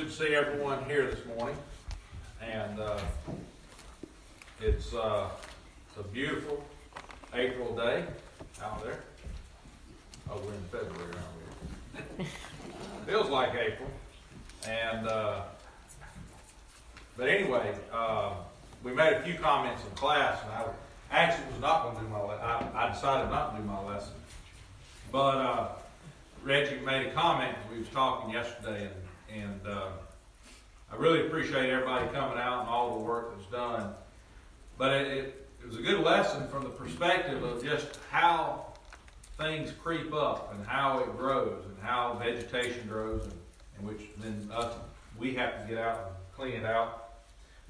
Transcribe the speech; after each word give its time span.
good 0.00 0.08
to 0.08 0.16
see 0.16 0.34
everyone 0.34 0.82
here 0.86 1.10
this 1.10 1.20
morning. 1.26 1.56
And 2.40 2.80
uh, 2.80 2.98
it's, 4.58 4.94
uh, 4.94 5.28
it's 5.88 5.98
a 5.98 6.08
beautiful 6.08 6.64
April 7.34 7.76
day 7.76 8.06
out 8.62 8.82
there. 8.82 9.00
Oh, 10.30 10.40
we're 10.42 10.54
in 10.54 10.62
February, 10.70 11.12
aren't 11.12 12.18
we? 12.18 12.24
Feels 13.06 13.28
like 13.28 13.50
April. 13.54 13.90
And, 14.66 15.06
uh, 15.06 15.42
but 17.18 17.28
anyway, 17.28 17.74
uh, 17.92 18.36
we 18.82 18.92
made 18.92 19.12
a 19.12 19.22
few 19.22 19.34
comments 19.34 19.82
in 19.84 19.90
class, 19.96 20.42
and 20.44 20.52
I 20.52 20.64
actually 21.10 21.52
was 21.52 21.60
not 21.60 21.82
going 21.82 21.96
to 21.96 22.02
do 22.02 22.08
my 22.08 22.22
lesson. 22.22 22.44
I, 22.74 22.86
I 22.86 22.92
decided 22.92 23.30
not 23.30 23.54
to 23.54 23.60
do 23.60 23.68
my 23.68 23.84
lesson. 23.84 24.14
But 25.12 25.36
uh, 25.36 25.68
Reggie 26.42 26.80
made 26.80 27.08
a 27.08 27.12
comment. 27.12 27.54
We 27.70 27.80
was 27.80 27.88
talking 27.88 28.30
yesterday, 28.30 28.84
and, 28.84 28.94
and 29.34 29.60
uh, 29.66 29.88
I 30.90 30.96
really 30.96 31.26
appreciate 31.26 31.70
everybody 31.70 32.06
coming 32.08 32.38
out 32.38 32.60
and 32.60 32.68
all 32.68 32.98
the 32.98 33.04
work 33.04 33.36
that's 33.36 33.50
done. 33.50 33.92
But 34.78 34.92
it, 34.92 35.06
it, 35.06 35.48
it 35.62 35.66
was 35.66 35.76
a 35.76 35.82
good 35.82 36.00
lesson 36.00 36.48
from 36.48 36.64
the 36.64 36.70
perspective 36.70 37.42
of 37.42 37.62
just 37.62 37.98
how 38.10 38.66
things 39.38 39.72
creep 39.82 40.12
up 40.12 40.54
and 40.54 40.66
how 40.66 41.00
it 41.00 41.16
grows 41.16 41.64
and 41.66 41.76
how 41.82 42.14
vegetation 42.22 42.86
grows, 42.88 43.24
and, 43.24 43.32
and 43.78 43.86
which 43.86 44.02
then 44.18 44.50
us 44.52 44.74
we 45.18 45.34
have 45.34 45.62
to 45.62 45.68
get 45.68 45.78
out 45.78 45.98
and 45.98 46.06
clean 46.34 46.54
it 46.54 46.64
out. 46.64 47.10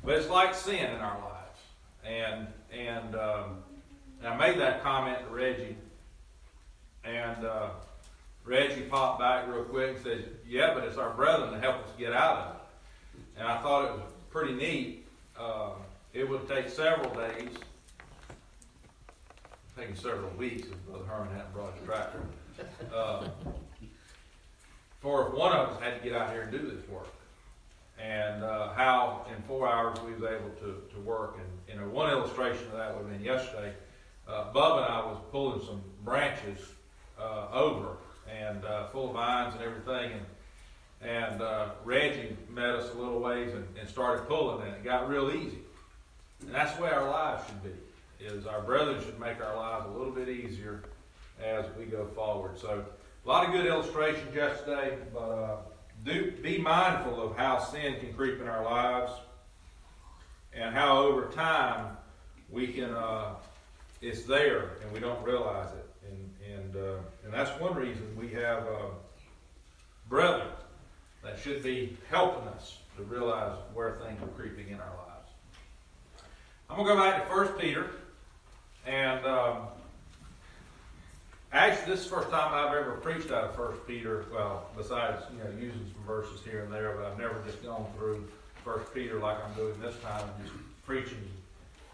But 0.05 0.17
it's 0.17 0.29
like 0.29 0.55
sin 0.55 0.91
in 0.91 1.01
our 1.01 1.19
lives, 1.19 1.61
and 2.05 2.47
and, 2.73 3.15
um, 3.17 3.57
and 4.23 4.29
I 4.29 4.37
made 4.37 4.59
that 4.61 4.83
comment 4.83 5.19
to 5.19 5.35
Reggie, 5.35 5.77
and 7.05 7.45
uh, 7.45 7.71
Reggie 8.45 8.83
popped 8.83 9.21
back 9.21 9.47
real 9.49 9.65
quick 9.65 9.97
and 9.97 10.03
said, 10.03 10.37
"Yeah, 10.47 10.75
but 10.75 10.85
it's 10.85 10.97
our 10.97 11.11
brethren 11.15 11.53
to 11.53 11.61
help 11.61 11.77
us 11.77 11.91
get 11.99 12.13
out 12.13 12.39
of 12.39 12.55
it." 12.57 12.61
And 13.39 13.49
I 13.49 13.59
thought 13.59 13.85
it 13.87 13.93
was 13.93 14.03
pretty 14.31 14.55
neat. 14.55 15.07
Uh, 15.39 15.71
it 16.13 16.29
would 16.29 16.49
take 16.49 16.69
several 16.69 17.15
days, 17.15 17.51
taking 19.77 19.95
several 19.95 20.31
weeks 20.31 20.69
if 20.69 20.87
Brother 20.87 21.05
Herman 21.05 21.33
hadn't 21.35 21.53
brought 21.53 21.75
his 21.75 21.85
tractor, 21.85 22.21
uh, 22.93 23.29
for 25.01 25.29
if 25.29 25.35
one 25.35 25.53
of 25.53 25.71
us 25.71 25.81
had 25.81 25.99
to 25.99 26.09
get 26.09 26.17
out 26.17 26.31
here 26.33 26.43
and 26.43 26.53
do 26.53 26.59
this 26.59 26.87
work 26.89 27.09
and 28.03 28.43
uh, 28.43 28.73
how 28.73 29.27
in 29.35 29.43
four 29.43 29.69
hours 29.69 29.99
we 30.01 30.13
was 30.13 30.23
able 30.23 30.51
to, 30.61 30.83
to 30.93 31.01
work. 31.01 31.39
And 31.39 31.75
you 31.75 31.81
know, 31.81 31.89
one 31.89 32.11
illustration 32.11 32.67
of 32.67 32.73
that 32.73 32.95
would 32.95 33.07
have 33.07 33.13
been 33.13 33.25
yesterday. 33.25 33.73
Uh, 34.27 34.53
Bub 34.53 34.79
and 34.79 34.87
I 34.87 35.01
was 35.01 35.19
pulling 35.31 35.61
some 35.61 35.83
branches 36.05 36.59
uh, 37.19 37.49
over 37.53 37.97
and 38.39 38.65
uh, 38.65 38.87
full 38.89 39.09
of 39.09 39.15
vines 39.15 39.55
and 39.55 39.63
everything, 39.63 40.13
and 40.13 40.27
and 41.03 41.41
uh, 41.41 41.71
Reggie 41.85 42.37
met 42.51 42.71
us 42.71 42.93
a 42.95 42.99
little 42.99 43.21
ways 43.21 43.55
and, 43.55 43.67
and 43.79 43.89
started 43.89 44.29
pulling, 44.29 44.67
and 44.67 44.75
it 44.75 44.85
got 44.85 45.09
real 45.09 45.31
easy. 45.31 45.61
And 46.43 46.55
that's 46.55 46.77
the 46.77 46.83
way 46.83 46.91
our 46.91 47.09
lives 47.09 47.45
should 47.47 47.63
be. 47.63 47.71
Is 48.23 48.47
our 48.47 48.61
brethren 48.61 49.03
should 49.03 49.19
make 49.19 49.43
our 49.43 49.57
lives 49.57 49.87
a 49.87 49.97
little 49.97 50.13
bit 50.13 50.29
easier 50.29 50.83
as 51.43 51.65
we 51.79 51.87
go 51.87 52.07
forward. 52.09 52.59
So 52.59 52.85
a 53.25 53.29
lot 53.29 53.47
of 53.47 53.53
good 53.53 53.65
illustrations 53.65 54.35
yesterday, 54.35 54.99
but 55.15 55.21
uh, 55.21 55.57
do 56.05 56.33
be 56.43 56.59
mindful 56.59 57.21
of 57.21 57.37
how 57.37 57.59
sin 57.59 57.99
can 57.99 58.13
creep 58.13 58.41
in 58.41 58.47
our 58.47 58.65
lives 58.65 59.13
and 60.53 60.75
how 60.75 60.99
over 60.99 61.27
time 61.27 61.97
we 62.51 62.67
can 62.69 62.91
uh, 62.91 63.35
it's 64.01 64.25
there 64.25 64.73
and 64.83 64.93
we 64.93 65.01
don't 65.01 65.23
realize 65.25 65.69
it 65.73 65.90
and 66.71 66.83
uh, 66.83 66.97
and 67.25 67.33
that's 67.33 67.51
one 67.61 67.75
reason 67.75 68.17
we 68.19 68.29
have 68.29 68.63
uh, 68.65 68.91
brethren 70.09 70.49
that 71.23 71.39
should 71.39 71.63
be 71.63 71.97
helping 72.09 72.47
us 72.49 72.79
to 72.97 73.03
realize 73.05 73.57
where 73.75 73.97
things 73.97 74.23
are 74.23 74.29
creeping 74.29 74.69
in 74.69 74.75
our 74.75 74.97
lives 75.07 75.31
i'm 76.69 76.79
to 76.79 76.85
go 76.85 76.97
back 76.97 77.23
to 77.23 77.35
first 77.35 77.59
peter 77.59 77.91
and 78.87 79.25
um, 79.27 79.59
Actually, 81.53 81.91
this 81.91 82.05
is 82.05 82.09
the 82.09 82.15
first 82.15 82.31
time 82.31 82.55
I've 82.55 82.73
ever 82.73 82.93
preached 82.93 83.33
out 83.33 83.43
of 83.43 83.57
First 83.57 83.85
Peter. 83.85 84.25
Well, 84.33 84.71
besides 84.77 85.25
you 85.33 85.43
know 85.43 85.51
using 85.61 85.85
some 85.93 86.05
verses 86.07 86.41
here 86.45 86.63
and 86.63 86.73
there, 86.73 86.95
but 86.97 87.07
I've 87.07 87.19
never 87.19 87.43
just 87.45 87.61
gone 87.61 87.87
through 87.99 88.25
First 88.65 88.95
Peter 88.95 89.19
like 89.19 89.37
I'm 89.45 89.53
doing 89.55 89.75
this 89.81 89.97
time, 90.01 90.23
and 90.23 90.47
just 90.47 90.57
preaching 90.87 91.19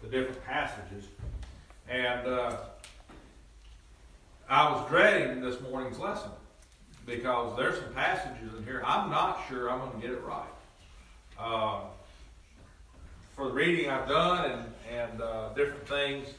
the 0.03 0.09
different 0.09 0.45
passages. 0.45 1.05
And 1.89 2.27
uh, 2.27 2.57
I 4.49 4.71
was 4.71 4.87
dreading 4.87 5.41
this 5.41 5.59
morning's 5.59 5.99
lesson 5.99 6.31
because 7.05 7.57
there's 7.57 7.75
some 7.79 7.93
passages 7.93 8.53
in 8.57 8.63
here 8.63 8.81
I'm 8.85 9.09
not 9.09 9.41
sure 9.49 9.69
I'm 9.69 9.79
going 9.79 9.91
to 9.91 10.07
get 10.07 10.11
it 10.11 10.23
right. 10.23 10.47
Uh, 11.37 11.81
for 13.35 13.47
the 13.47 13.51
reading 13.51 13.89
I've 13.89 14.07
done 14.07 14.49
and 14.49 14.73
and 14.89 15.21
uh, 15.21 15.49
different 15.49 15.85
things, 15.85 16.29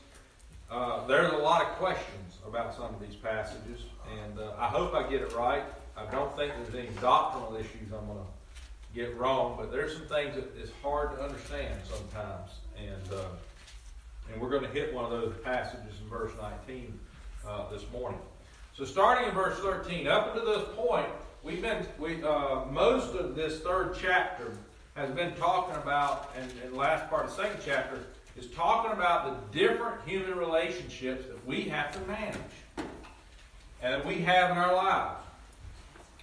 uh, 0.71 1.07
there's 1.07 1.35
a 1.35 1.37
lot 1.37 1.61
of 1.61 1.69
questions 1.73 2.39
about 2.47 2.75
some 2.75 2.95
of 2.95 2.99
these 2.99 3.15
passages, 3.15 3.83
and 4.23 4.39
uh, 4.39 4.53
I 4.59 4.69
hope 4.69 4.95
I 4.95 5.03
get 5.03 5.21
it 5.21 5.35
right. 5.35 5.65
I 5.95 6.11
don't 6.11 6.35
think 6.35 6.55
there's 6.55 6.87
any 6.87 6.95
doctrinal 7.03 7.57
issues 7.57 7.93
I'm 7.93 8.07
going 8.07 8.21
to 8.21 8.95
get 8.95 9.15
wrong, 9.19 9.57
but 9.59 9.71
there's 9.71 9.93
some 9.93 10.07
things 10.07 10.35
that 10.35 10.57
is 10.57 10.71
hard 10.83 11.11
to 11.15 11.23
understand 11.23 11.79
sometimes, 11.85 12.53
and 12.79 13.13
uh, 13.13 14.33
and 14.33 14.41
we're 14.41 14.51
going 14.51 14.65
to 14.65 14.71
hit 14.71 14.95
one 14.95 15.05
of 15.05 15.11
those 15.11 15.35
passages 15.45 15.93
in 16.03 16.09
verse 16.09 16.33
19 16.41 16.99
uh, 17.47 17.71
this 17.71 17.85
morning. 17.93 18.21
So 18.77 18.85
starting 18.85 19.29
in 19.29 19.35
verse 19.35 19.59
13, 19.59 20.07
up 20.07 20.35
until 20.35 20.59
this 20.59 20.69
point, 20.77 21.09
we've 21.43 21.63
been 21.63 21.85
we 21.99 22.23
uh, 22.23 22.65
most 22.67 23.15
of 23.15 23.35
this 23.35 23.61
third 23.61 23.97
chapter 24.01 24.53
has 24.95 25.11
been 25.11 25.35
talking 25.35 25.77
about, 25.77 26.33
and, 26.37 26.51
and 26.65 26.77
last 26.77 27.09
part 27.09 27.25
of 27.25 27.37
the 27.37 27.43
second 27.43 27.61
chapter 27.65 28.01
is 28.37 28.49
talking 28.51 28.93
about 28.93 29.53
the 29.53 29.59
different 29.59 30.01
human 30.07 30.37
relationships 30.37 31.27
that 31.27 31.47
we 31.47 31.63
have 31.63 31.93
to 31.93 32.01
manage 32.09 32.37
and 33.83 33.95
that 33.95 34.05
we 34.05 34.17
have 34.17 34.51
in 34.51 34.59
our 34.59 34.75
lives. 34.75 35.21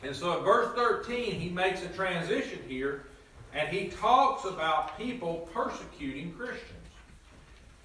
And 0.03 0.16
so 0.16 0.34
at 0.34 0.44
verse 0.44 0.74
13, 0.76 1.40
he 1.40 1.50
makes 1.50 1.84
a 1.84 1.88
transition 1.90 2.59
here 2.68 3.06
and 3.53 3.68
he 3.70 3.88
talks 3.88 4.46
about 4.46 4.97
people 4.97 5.50
persecuting 5.53 6.34
Christians. 6.34 6.72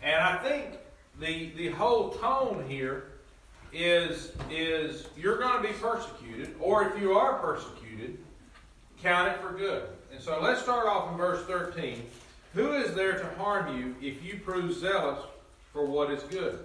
And 0.03 0.17
I 0.17 0.37
think 0.39 0.79
the, 1.21 1.51
the 1.57 1.71
whole 1.71 2.11
tone 2.11 2.65
here 2.69 3.09
is, 3.72 4.32
is 4.50 5.06
you're 5.16 5.38
going 5.38 5.62
to 5.62 5.69
be 5.69 5.75
persecuted, 5.75 6.54
or 6.60 6.88
if 6.88 7.00
you 7.00 7.12
are 7.12 7.38
persecuted, 7.38 8.19
count 9.03 9.28
it 9.28 9.41
for 9.41 9.53
good. 9.53 9.88
And 10.12 10.20
so 10.20 10.41
let's 10.41 10.60
start 10.60 10.86
off 10.86 11.12
in 11.12 11.16
verse 11.16 11.44
13. 11.47 12.03
Who 12.54 12.72
is 12.72 12.94
there 12.94 13.19
to 13.19 13.26
harm 13.36 13.78
you 13.78 13.94
if 14.00 14.25
you 14.25 14.41
prove 14.44 14.75
zealous 14.75 15.20
for 15.72 15.86
what 15.86 16.10
is 16.10 16.22
good? 16.25 16.58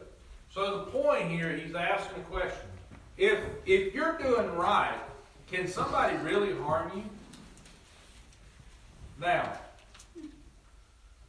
So 0.52 0.78
the 0.78 0.84
point 0.92 1.30
here, 1.30 1.56
he's 1.56 1.76
asking 1.76 2.22
a 2.22 2.26
question. 2.26 2.70
If 3.18 3.40
if 3.66 3.94
you're 3.94 4.18
doing 4.18 4.56
right, 4.56 5.00
can 5.52 5.68
somebody 5.68 6.18
really 6.18 6.54
harm 6.58 6.92
you? 6.96 7.04
Now, 9.20 9.54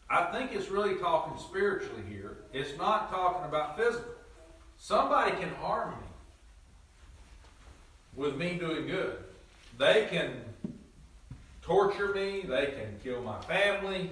I 0.09 0.25
think 0.33 0.53
it's 0.53 0.71
really 0.71 0.95
talking 0.95 1.39
spiritually 1.39 2.03
here. 2.09 2.39
It's 2.53 2.77
not 2.79 3.11
talking 3.11 3.45
about 3.45 3.77
physical. 3.77 4.16
Somebody 4.79 5.33
can 5.33 5.51
harm 5.57 5.91
me 5.91 6.07
with 8.15 8.37
me 8.37 8.55
doing 8.55 8.87
good. 8.87 9.19
They 9.79 10.07
can 10.11 10.33
torture 11.63 12.15
me, 12.15 12.45
they 12.47 12.67
can 12.67 12.99
kill 13.03 13.23
my 13.23 13.41
family, 13.43 14.11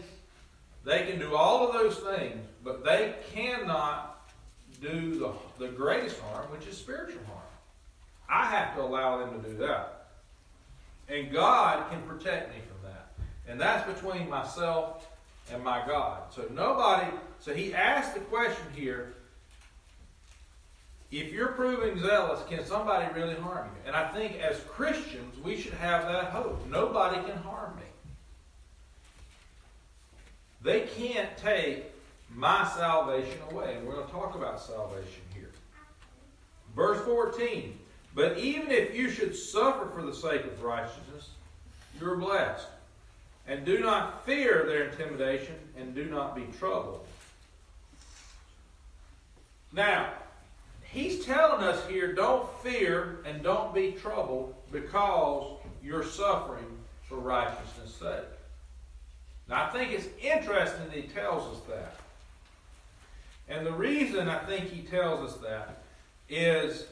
they 0.85 1.07
can 1.07 1.19
do 1.19 1.35
all 1.35 1.67
of 1.67 1.73
those 1.73 1.97
things, 1.97 2.45
but 2.63 2.85
they 2.85 3.15
cannot 3.33 4.31
do 4.83 5.19
the, 5.19 5.33
the 5.65 5.73
greatest 5.73 6.21
harm, 6.21 6.51
which 6.51 6.67
is 6.67 6.77
spiritual 6.77 7.23
harm. 7.27 7.39
I 8.29 8.47
have 8.47 8.75
to 8.77 8.83
allow 8.83 9.19
them 9.19 9.41
to 9.41 9.49
do 9.49 9.57
that. 9.59 10.09
And 11.09 11.33
God 11.33 11.91
can 11.91 12.03
protect 12.03 12.55
me 12.55 12.61
from 12.67 12.91
that. 12.91 13.13
And 13.49 13.61
that's 13.61 13.91
between 13.91 14.29
myself 14.29 15.09
and 15.53 15.63
my 15.63 15.87
God. 15.87 16.33
So 16.35 16.47
nobody, 16.53 17.07
so 17.39 17.55
he 17.55 17.75
asked 17.75 18.15
the 18.15 18.21
question 18.21 18.65
here 18.75 19.14
if 21.19 21.33
you're 21.33 21.53
proving 21.53 22.01
zealous, 22.01 22.41
can 22.49 22.65
somebody 22.65 23.13
really 23.15 23.37
harm 23.37 23.67
you? 23.67 23.87
And 23.87 23.95
I 23.95 24.09
think 24.09 24.41
as 24.41 24.61
Christians, 24.69 25.39
we 25.45 25.57
should 25.57 25.75
have 25.75 26.07
that 26.07 26.27
hope. 26.27 26.67
Nobody 26.69 27.17
can 27.29 27.37
harm 27.39 27.77
me. 27.77 27.83
They 30.63 30.81
can't 30.81 31.37
take 31.37 31.85
my 32.35 32.67
salvation 32.77 33.39
away. 33.51 33.77
And 33.77 33.87
we're 33.87 33.95
going 33.95 34.07
to 34.07 34.13
talk 34.13 34.35
about 34.35 34.61
salvation 34.61 35.23
here. 35.35 35.51
Verse 36.75 37.05
14. 37.05 37.79
But 38.15 38.39
even 38.39 38.71
if 38.71 38.95
you 38.95 39.11
should 39.11 39.37
suffer 39.37 39.89
for 39.95 40.03
the 40.03 40.15
sake 40.15 40.45
of 40.45 40.63
righteousness, 40.63 41.31
you're 42.01 42.17
blessed. 42.17 42.67
And 43.47 43.65
do 43.65 43.81
not 43.81 44.25
fear 44.25 44.65
their 44.67 44.89
intimidation, 44.89 45.57
and 45.77 45.95
do 45.95 46.07
not 46.07 46.35
be 46.35 46.47
troubled. 46.59 47.07
Now, 49.73 50.13
he's 50.95 51.25
telling 51.25 51.65
us 51.65 51.87
here 51.89 52.15
don't 52.15 52.49
fear 52.63 53.19
and 53.27 53.43
don't 53.43 53.75
be 53.75 53.93
troubled 53.93 54.55
because 54.71 55.59
you're 55.83 56.05
suffering 56.05 56.79
for 57.03 57.17
righteousness' 57.17 57.95
sake. 57.95 58.25
Now, 59.49 59.67
I 59.67 59.71
think 59.71 59.93
it's 59.93 60.07
interesting 60.23 60.87
that 60.87 60.95
he 60.95 61.03
tells 61.03 61.55
us 61.55 61.63
that. 61.69 61.97
And 63.49 63.67
the 63.67 63.73
reason 63.73 64.29
I 64.29 64.39
think 64.39 64.71
he 64.71 64.83
tells 64.83 65.31
us 65.31 65.39
that 65.41 65.83
is 66.31 66.87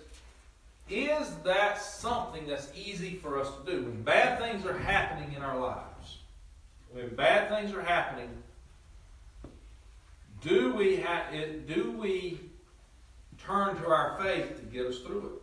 is 0.90 1.30
that 1.44 1.80
something 1.80 2.46
that's 2.46 2.70
easy 2.76 3.14
for 3.14 3.40
us 3.40 3.48
to 3.56 3.70
do? 3.70 3.84
When 3.84 4.02
bad 4.02 4.38
things 4.38 4.66
are 4.66 4.76
happening 4.76 5.32
in 5.34 5.40
our 5.40 5.58
lives, 5.58 6.18
when 6.92 7.14
bad 7.14 7.48
things 7.48 7.74
are 7.74 7.80
happening, 7.80 8.28
do 10.42 10.74
we 10.74 10.96
have 10.96 11.32
do 11.66 11.92
we 11.92 12.40
turn 13.44 13.76
to 13.76 13.88
our 13.88 14.18
faith 14.20 14.58
to 14.60 14.66
get 14.66 14.86
us 14.86 14.98
through 15.00 15.26
it? 15.26 15.42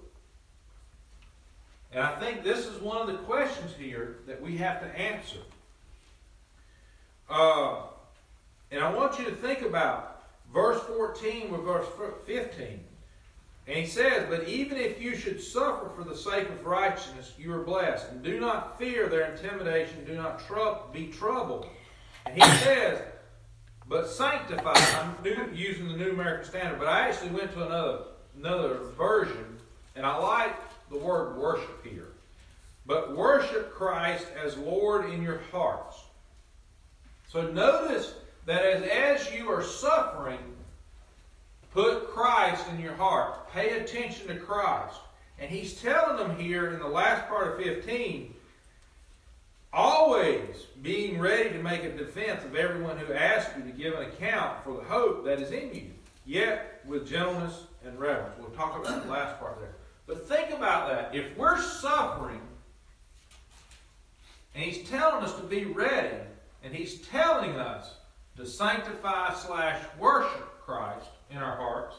And 1.91 2.03
I 2.03 2.19
think 2.19 2.43
this 2.43 2.65
is 2.65 2.81
one 2.81 2.97
of 2.97 3.07
the 3.07 3.17
questions 3.23 3.73
here 3.77 4.17
that 4.27 4.41
we 4.41 4.57
have 4.57 4.81
to 4.81 4.87
answer. 4.99 5.39
Uh, 7.29 7.81
and 8.71 8.83
I 8.83 8.93
want 8.93 9.17
you 9.17 9.25
to 9.25 9.31
think 9.31 9.61
about 9.61 10.23
verse 10.53 10.81
14 10.83 11.51
with 11.51 11.61
verse 11.61 11.87
15. 12.25 12.79
And 13.67 13.77
he 13.77 13.85
says, 13.85 14.25
But 14.29 14.47
even 14.47 14.77
if 14.77 15.01
you 15.01 15.15
should 15.15 15.41
suffer 15.41 15.89
for 15.95 16.03
the 16.03 16.15
sake 16.15 16.49
of 16.49 16.65
righteousness, 16.65 17.33
you 17.37 17.53
are 17.53 17.63
blessed. 17.63 18.09
And 18.11 18.23
do 18.23 18.39
not 18.39 18.79
fear 18.79 19.07
their 19.07 19.31
intimidation, 19.31 20.05
do 20.05 20.15
not 20.15 20.41
be 20.91 21.07
troubled. 21.07 21.67
And 22.25 22.35
he 22.35 22.49
says, 22.59 23.01
But 23.89 24.07
sanctify. 24.07 24.75
I'm 24.75 25.15
using 25.51 25.87
the 25.87 25.97
New 25.97 26.11
American 26.11 26.45
Standard, 26.45 26.77
but 26.77 26.87
I 26.87 27.09
actually 27.09 27.31
went 27.31 27.51
to 27.53 27.65
another, 27.65 27.99
another 28.37 28.81
version, 28.95 29.57
and 29.95 30.05
I 30.05 30.15
like 30.15 30.55
the 30.91 30.97
word 30.97 31.35
worship 31.37 31.83
here. 31.83 32.09
But 32.85 33.15
worship 33.15 33.73
Christ 33.73 34.27
as 34.41 34.57
Lord 34.57 35.09
in 35.09 35.23
your 35.23 35.41
hearts. 35.51 35.97
So 37.29 37.49
notice 37.49 38.13
that 38.45 38.63
as, 38.63 38.83
as 39.23 39.33
you 39.33 39.49
are 39.51 39.63
suffering, 39.63 40.39
put 41.73 42.09
Christ 42.11 42.65
in 42.71 42.79
your 42.79 42.95
heart. 42.95 43.51
Pay 43.51 43.79
attention 43.79 44.27
to 44.27 44.35
Christ. 44.35 44.99
And 45.39 45.49
he's 45.49 45.81
telling 45.81 46.17
them 46.17 46.37
here 46.37 46.73
in 46.73 46.79
the 46.79 46.87
last 46.87 47.27
part 47.27 47.47
of 47.47 47.63
15 47.63 48.35
always 49.71 50.67
being 50.81 51.19
ready 51.19 51.49
to 51.49 51.61
make 51.61 51.83
a 51.83 51.91
defense 51.91 52.43
of 52.43 52.55
everyone 52.55 52.97
who 52.97 53.13
asks 53.13 53.55
you 53.57 53.63
to 53.63 53.77
give 53.77 53.93
an 53.93 54.03
account 54.03 54.63
for 54.63 54.75
the 54.75 54.83
hope 54.83 55.25
that 55.25 55.39
is 55.41 55.51
in 55.51 55.73
you, 55.73 55.91
yet 56.25 56.81
with 56.85 57.07
gentleness 57.07 57.63
and 57.85 57.99
reverence. 57.99 58.35
We'll 58.39 58.49
talk 58.51 58.79
about 58.79 59.03
the 59.03 59.11
last 59.11 59.39
part 59.39 59.59
there. 59.59 59.75
But 60.07 60.27
think 60.27 60.49
about 60.49 60.89
that. 60.89 61.15
If 61.15 61.37
we're 61.37 61.61
suffering, 61.61 62.41
and 64.55 64.63
he's 64.63 64.89
telling 64.89 65.23
us 65.23 65.35
to 65.35 65.43
be 65.43 65.65
ready, 65.65 66.17
and 66.63 66.73
he's 66.73 67.01
telling 67.07 67.51
us 67.51 67.93
to 68.37 68.45
sanctify 68.45 69.33
slash 69.33 69.79
worship 69.99 70.61
Christ 70.65 71.07
in 71.29 71.37
our 71.37 71.55
hearts, 71.55 71.95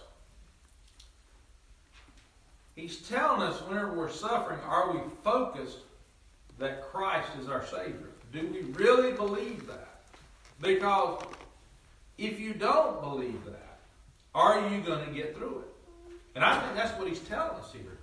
he's 2.75 2.99
telling 2.99 3.43
us 3.43 3.61
whenever 3.63 3.93
we're 3.93 4.11
suffering, 4.11 4.59
are 4.67 4.93
we 4.93 5.01
focused 5.23 5.79
that 6.61 6.83
Christ 6.93 7.31
is 7.41 7.49
our 7.49 7.67
Savior? 7.67 8.11
Do 8.33 8.47
we 8.53 8.61
really 8.73 9.12
believe 9.12 9.67
that? 9.67 9.89
Because 10.61 11.23
if 12.19 12.39
you 12.39 12.53
don't 12.55 13.01
believe 13.01 13.45
that, 13.47 13.79
are 14.35 14.69
you 14.69 14.81
going 14.83 15.05
to 15.05 15.11
get 15.12 15.37
through 15.37 15.65
it? 15.65 16.15
And 16.37 16.45
I 16.45 16.61
think 16.61 16.77
that's 16.77 16.97
what 16.97 17.09
he's 17.09 17.19
telling 17.21 17.59
us 17.59 17.73
here. 17.73 17.99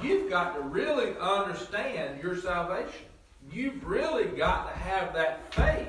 You've 0.00 0.30
got 0.30 0.54
to 0.54 0.62
really 0.62 1.12
understand 1.20 2.22
your 2.22 2.36
salvation. 2.36 3.06
You've 3.52 3.84
really 3.86 4.24
got 4.24 4.72
to 4.72 4.78
have 4.78 5.12
that 5.14 5.52
faith 5.52 5.88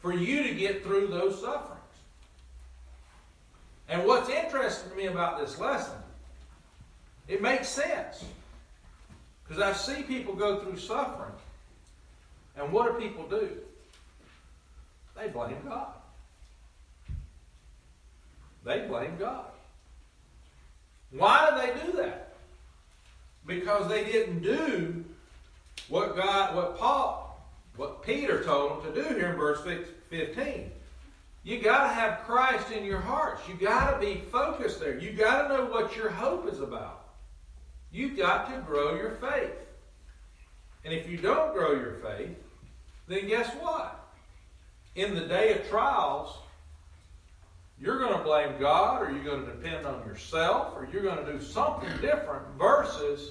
for 0.00 0.12
you 0.12 0.44
to 0.44 0.54
get 0.54 0.84
through 0.84 1.08
those 1.08 1.40
sufferings. 1.40 1.80
And 3.88 4.06
what's 4.06 4.28
interesting 4.28 4.90
to 4.90 4.96
me 4.96 5.06
about 5.06 5.40
this 5.40 5.58
lesson, 5.58 5.96
it 7.26 7.42
makes 7.42 7.68
sense. 7.68 8.24
Because 9.52 9.62
I 9.62 9.72
see 9.94 10.02
people 10.02 10.34
go 10.34 10.60
through 10.60 10.78
suffering. 10.78 11.32
And 12.56 12.72
what 12.72 12.92
do 12.92 13.04
people 13.04 13.26
do? 13.28 13.50
They 15.16 15.28
blame 15.28 15.56
God. 15.68 15.94
They 18.64 18.86
blame 18.86 19.16
God. 19.18 19.46
Why 21.10 21.50
do 21.50 21.66
they 21.66 21.86
do 21.86 21.96
that? 21.98 22.22
because 23.46 23.88
they 23.88 24.04
didn't 24.04 24.42
do 24.42 25.04
what 25.88 26.16
God, 26.16 26.54
what 26.54 26.78
Paul, 26.78 27.44
what 27.76 28.02
Peter 28.02 28.42
told 28.42 28.84
them 28.84 28.94
to 28.94 29.02
do 29.02 29.14
here 29.14 29.30
in 29.30 29.36
verse 29.36 29.60
15. 30.10 30.70
You 31.44 31.60
got 31.60 31.88
to 31.88 31.88
have 31.88 32.20
Christ 32.20 32.70
in 32.70 32.84
your 32.84 33.00
hearts. 33.00 33.42
You 33.48 33.54
got 33.54 33.92
to 33.92 34.06
be 34.06 34.22
focused 34.30 34.78
there. 34.78 34.96
You 34.96 35.10
got 35.12 35.48
to 35.48 35.56
know 35.56 35.64
what 35.64 35.96
your 35.96 36.08
hope 36.08 36.48
is 36.48 36.60
about. 36.60 37.01
You've 37.92 38.16
got 38.16 38.48
to 38.50 38.60
grow 38.62 38.96
your 38.96 39.12
faith. 39.12 39.52
And 40.84 40.94
if 40.94 41.08
you 41.08 41.18
don't 41.18 41.52
grow 41.52 41.72
your 41.72 41.94
faith, 42.02 42.36
then 43.06 43.28
guess 43.28 43.54
what? 43.56 43.98
In 44.94 45.14
the 45.14 45.22
day 45.22 45.52
of 45.52 45.68
trials, 45.68 46.36
you're 47.78 47.98
going 47.98 48.16
to 48.16 48.24
blame 48.24 48.54
God 48.58 49.02
or 49.02 49.10
you're 49.10 49.24
going 49.24 49.44
to 49.44 49.52
depend 49.52 49.86
on 49.86 50.06
yourself 50.06 50.74
or 50.76 50.88
you're 50.90 51.02
going 51.02 51.24
to 51.24 51.32
do 51.32 51.42
something 51.42 51.90
different 52.00 52.44
versus 52.58 53.30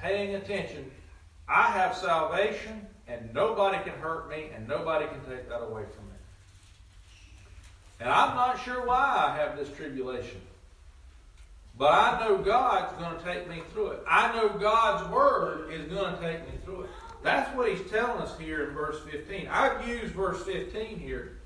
paying 0.00 0.34
attention. 0.34 0.90
I 1.48 1.70
have 1.70 1.96
salvation 1.96 2.86
and 3.06 3.32
nobody 3.32 3.78
can 3.82 3.98
hurt 4.00 4.28
me 4.28 4.48
and 4.54 4.66
nobody 4.68 5.06
can 5.06 5.20
take 5.24 5.48
that 5.48 5.62
away 5.62 5.84
from 5.94 6.06
me. 6.06 6.16
And 8.00 8.08
I'm 8.08 8.34
not 8.34 8.62
sure 8.62 8.86
why 8.86 9.28
I 9.28 9.36
have 9.36 9.56
this 9.56 9.74
tribulation. 9.76 10.40
But 11.76 11.92
I 11.92 12.20
know 12.20 12.38
God's 12.38 12.92
going 13.02 13.16
to 13.16 13.24
take 13.24 13.48
me 13.48 13.62
through 13.72 13.88
it. 13.88 14.02
I 14.08 14.34
know 14.34 14.48
God's 14.48 15.10
Word 15.10 15.72
is 15.72 15.86
going 15.92 16.14
to 16.14 16.20
take 16.20 16.40
me 16.46 16.58
through 16.64 16.82
it. 16.82 16.90
That's 17.22 17.54
what 17.56 17.68
He's 17.68 17.90
telling 17.90 18.22
us 18.22 18.38
here 18.38 18.68
in 18.68 18.74
verse 18.74 19.00
15. 19.10 19.48
I've 19.48 19.86
used 19.88 20.14
verse 20.14 20.44
15 20.44 20.98
here 20.98 21.38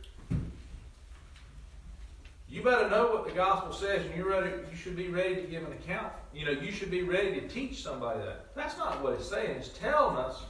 you 2.51 2.63
better 2.63 2.89
know 2.89 3.09
what 3.09 3.27
the 3.27 3.33
gospel 3.33 3.73
says, 3.73 4.07
and 4.07 4.15
you're 4.17 4.31
ready. 4.31 4.51
You 4.71 4.77
should 4.77 4.97
be 4.97 5.09
ready 5.09 5.37
to 5.37 5.43
give 5.43 5.65
an 5.65 5.73
account. 5.73 6.13
You 6.33 6.47
know, 6.47 6.53
you 6.53 6.73
should 6.73 6.91
be 6.91 7.03
ready 7.03 7.41
to 7.41 7.47
teach 7.47 7.83
somebody 7.83 8.21
that. 8.21 8.55
That's 8.55 8.77
not 8.79 9.03
what 9.03 9.15
it's 9.15 9.29
saying. 9.29 9.51
It's 9.51 9.69
telling 9.69 10.17
us 10.17 10.43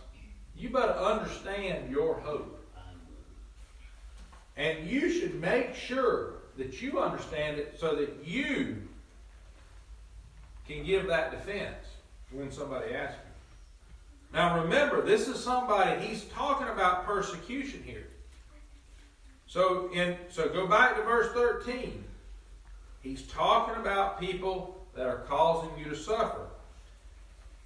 you 0.56 0.70
better 0.70 0.92
understand 0.92 1.90
your 1.90 2.14
hope, 2.20 2.54
and 4.56 4.88
you 4.88 5.11
should 5.11 5.40
make 5.40 5.75
sure 5.75 6.35
that 6.56 6.80
you 6.80 7.00
understand 7.00 7.58
it 7.58 7.76
so 7.78 7.97
that 7.97 8.25
you 8.25 8.88
can 10.68 10.84
give 10.84 11.06
that 11.06 11.30
defense 11.30 11.87
when 12.30 12.52
somebody 12.52 12.94
asks 12.94 13.16
you. 13.16 14.38
Now, 14.38 14.62
remember, 14.62 15.00
this 15.02 15.26
is 15.26 15.42
somebody. 15.42 16.04
He's 16.04 16.25
talking 16.25 16.68
about 16.68 17.06
persecution 17.06 17.82
here. 17.82 18.06
So 19.46 19.90
in 19.94 20.16
so 20.28 20.48
go 20.50 20.66
back 20.66 20.96
to 20.96 21.02
verse 21.02 21.32
13. 21.32 22.04
He's 23.00 23.22
talking 23.22 23.76
about 23.76 24.20
people 24.20 24.87
that 24.94 25.06
are 25.06 25.25
causing 25.26 25.70
you 25.78 25.88
to 25.88 25.96
suffer. 25.96 26.46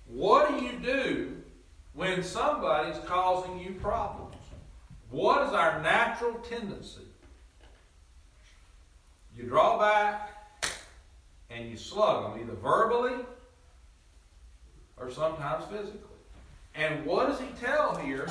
What 0.07 0.51
do 0.51 0.65
you 0.65 0.79
do 0.79 1.37
when 1.95 2.23
somebody's 2.23 2.99
causing 3.05 3.59
you 3.59 3.73
problems? 3.81 4.37
What 5.11 5.47
is 5.49 5.53
our 5.53 5.83
natural 5.83 6.35
tendency? 6.35 7.03
You 9.37 9.45
draw 9.45 9.79
back 9.79 10.32
slug 11.83 12.35
them, 12.35 12.43
either 12.43 12.57
verbally 12.57 13.25
or 14.97 15.11
sometimes 15.11 15.65
physically. 15.67 16.01
And 16.75 17.05
what 17.05 17.29
does 17.29 17.41
he 17.41 17.49
tell 17.61 17.97
here 17.97 18.27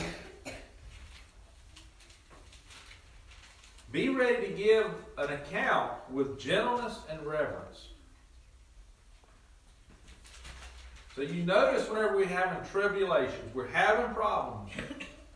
Be 3.92 4.08
ready 4.08 4.48
to 4.48 4.54
give 4.54 4.86
an 5.18 5.34
account 5.34 5.92
with 6.10 6.40
gentleness 6.40 7.00
and 7.10 7.22
reverence. 7.26 7.90
So 11.16 11.24
you 11.24 11.44
notice 11.44 11.90
whenever 11.90 12.16
we're 12.16 12.26
having 12.26 12.64
tribulations, 12.70 13.54
we're 13.54 13.68
having 13.68 14.14
problems, 14.16 14.72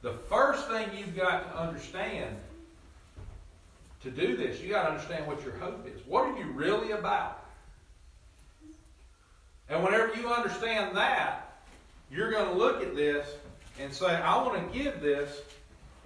the 0.02 0.14
first 0.14 0.70
thing 0.70 0.88
you've 0.98 1.18
got 1.18 1.52
to 1.52 1.60
understand 1.60 2.38
to 4.04 4.10
do 4.10 4.38
this, 4.38 4.62
you 4.62 4.70
got 4.70 4.84
to 4.84 4.90
understand 4.92 5.28
what 5.28 5.44
your 5.44 5.56
hope 5.56 5.86
is. 5.94 6.00
What 6.08 6.26
are 6.26 6.38
you 6.38 6.46
really 6.52 6.92
about? 6.92 7.45
And 9.70 9.84
whenever 9.84 10.14
you 10.16 10.30
understand 10.30 10.96
that, 10.96 11.60
you're 12.12 12.32
going 12.32 12.50
to 12.50 12.56
look 12.56 12.82
at 12.84 12.96
this 12.96 13.28
and 13.80 13.92
say, 13.92 14.08
I 14.08 14.42
want 14.44 14.72
to 14.72 14.78
give 14.78 15.02
this 15.02 15.42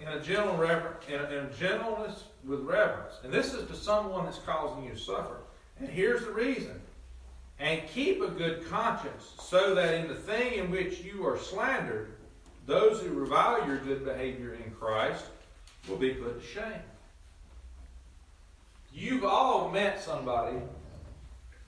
in 0.01 0.07
a 0.07 0.21
gentle 0.21 0.55
rever- 0.55 0.97
in, 1.07 1.19
a, 1.19 1.23
in 1.25 1.49
gentleness 1.57 2.23
with 2.45 2.61
reverence. 2.61 3.15
And 3.23 3.33
this 3.33 3.53
is 3.53 3.67
to 3.67 3.75
someone 3.75 4.25
that's 4.25 4.39
causing 4.39 4.85
you 4.85 4.91
to 4.91 4.97
suffer. 4.97 5.37
And 5.79 5.89
here's 5.89 6.23
the 6.23 6.31
reason. 6.31 6.79
And 7.59 7.81
keep 7.89 8.21
a 8.21 8.27
good 8.27 8.69
conscience, 8.69 9.33
so 9.41 9.75
that 9.75 9.93
in 9.93 10.07
the 10.07 10.15
thing 10.15 10.53
in 10.53 10.71
which 10.71 11.01
you 11.01 11.27
are 11.27 11.37
slandered, 11.37 12.13
those 12.65 13.01
who 13.01 13.09
revile 13.09 13.67
your 13.67 13.77
good 13.79 14.05
behavior 14.05 14.53
in 14.53 14.71
Christ 14.71 15.25
will 15.89 15.97
be 15.97 16.11
put 16.11 16.41
to 16.41 16.47
shame. 16.47 16.81
You've 18.93 19.25
all 19.25 19.69
met 19.69 20.01
somebody, 20.01 20.57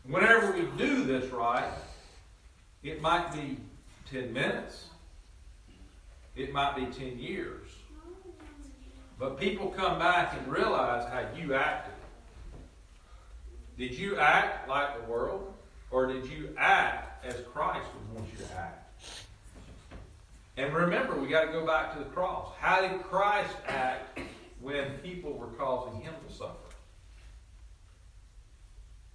whenever 0.07 0.51
we 0.51 0.67
do 0.77 1.03
this 1.03 1.31
right, 1.31 1.71
it 2.83 3.01
might 3.01 3.31
be 3.31 3.57
10 4.11 4.33
minutes, 4.33 4.85
it 6.35 6.51
might 6.53 6.75
be 6.75 6.85
10 6.85 7.19
years. 7.19 7.67
But 9.19 9.39
people 9.39 9.67
come 9.67 9.99
back 9.99 10.35
and 10.37 10.51
realize 10.51 11.07
how 11.09 11.23
you 11.37 11.53
acted. 11.53 11.93
Did 13.77 13.93
you 13.93 14.17
act 14.17 14.67
like 14.67 14.99
the 14.99 15.11
world? 15.11 15.53
Or 15.91 16.07
did 16.07 16.25
you 16.25 16.55
act 16.57 17.25
as 17.25 17.35
Christ 17.53 17.85
would 17.93 18.19
want 18.19 18.31
you 18.31 18.45
to 18.45 18.53
act? 18.53 18.77
And 20.57 20.73
remember, 20.73 21.15
we 21.15 21.27
got 21.27 21.45
to 21.45 21.51
go 21.51 21.65
back 21.65 21.93
to 21.93 21.99
the 21.99 22.05
cross. 22.05 22.53
How 22.57 22.81
did 22.81 23.03
Christ 23.03 23.53
act 23.67 24.19
when 24.59 24.91
people 25.03 25.33
were 25.33 25.47
causing 25.47 26.01
him 26.01 26.13
to 26.27 26.33
suffer? 26.33 26.70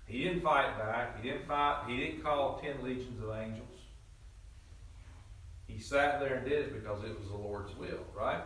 He 0.06 0.22
didn't 0.22 0.42
fight 0.42 0.78
back. 0.78 1.20
He 1.20 1.28
didn't 1.28 1.46
fight. 1.46 1.84
He 1.88 1.96
didn't 1.96 2.22
call 2.22 2.60
ten 2.62 2.82
legions 2.82 3.22
of 3.22 3.30
angels. 3.30 3.62
He 5.66 5.80
sat 5.80 6.20
there 6.20 6.36
and 6.36 6.48
did 6.48 6.66
it 6.66 6.75
because 6.75 7.02
it 7.04 7.18
was 7.18 7.28
the 7.28 7.36
Lord's 7.36 7.75
will, 7.76 8.04
right? 8.16 8.42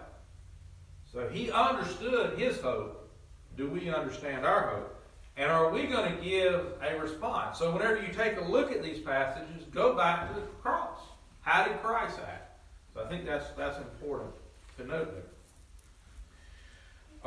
So 1.12 1.29
he 1.29 1.50
understood 1.50 2.38
his 2.38 2.61
hope. 2.61 3.11
Do 3.57 3.69
we 3.69 3.90
understand 3.90 4.47
our 4.47 4.69
hope? 4.69 4.97
And 5.37 5.50
are 5.50 5.71
we 5.71 5.87
going 5.87 6.14
to 6.14 6.23
give 6.23 6.67
a 6.83 6.99
response? 6.99 7.59
So 7.59 7.73
whenever 7.73 8.00
you 8.00 8.12
take 8.12 8.38
a 8.38 8.45
look 8.45 8.73
at 8.73 8.83
these 8.83 9.00
passages, 9.00 9.64
go 9.73 9.95
back 9.95 10.29
to 10.29 10.40
the 10.40 10.47
cross. 10.62 10.99
How 11.43 11.64
did 11.64 11.81
Christ 11.83 12.19
act? 12.26 12.61
So 12.95 13.05
I 13.05 13.09
think 13.09 13.25
that's 13.25 13.50
that's 13.57 13.79
important 13.79 14.31
to 14.79 14.87
note 14.87 15.14
there. 15.14 15.23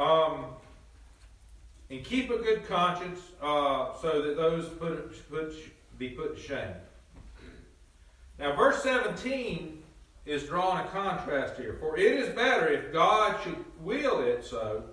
Um, 0.05 0.45
and 1.89 2.03
keep 2.03 2.29
a 2.29 2.37
good 2.37 2.67
conscience, 2.67 3.19
uh, 3.41 3.93
so 4.01 4.21
that 4.21 4.35
those 4.35 4.69
put, 4.69 5.29
put 5.29 5.53
be 5.97 6.09
put 6.09 6.35
to 6.35 6.41
shame. 6.41 6.73
Now, 8.39 8.55
verse 8.55 8.81
17 8.83 9.83
is 10.25 10.43
drawing 10.43 10.85
a 10.85 10.89
contrast 10.89 11.57
here. 11.57 11.77
For 11.79 11.97
it 11.97 12.17
is 12.19 12.29
better 12.29 12.67
if 12.67 12.91
God 12.91 13.37
should 13.43 13.57
will 13.81 14.21
it 14.21 14.45
so 14.45 14.83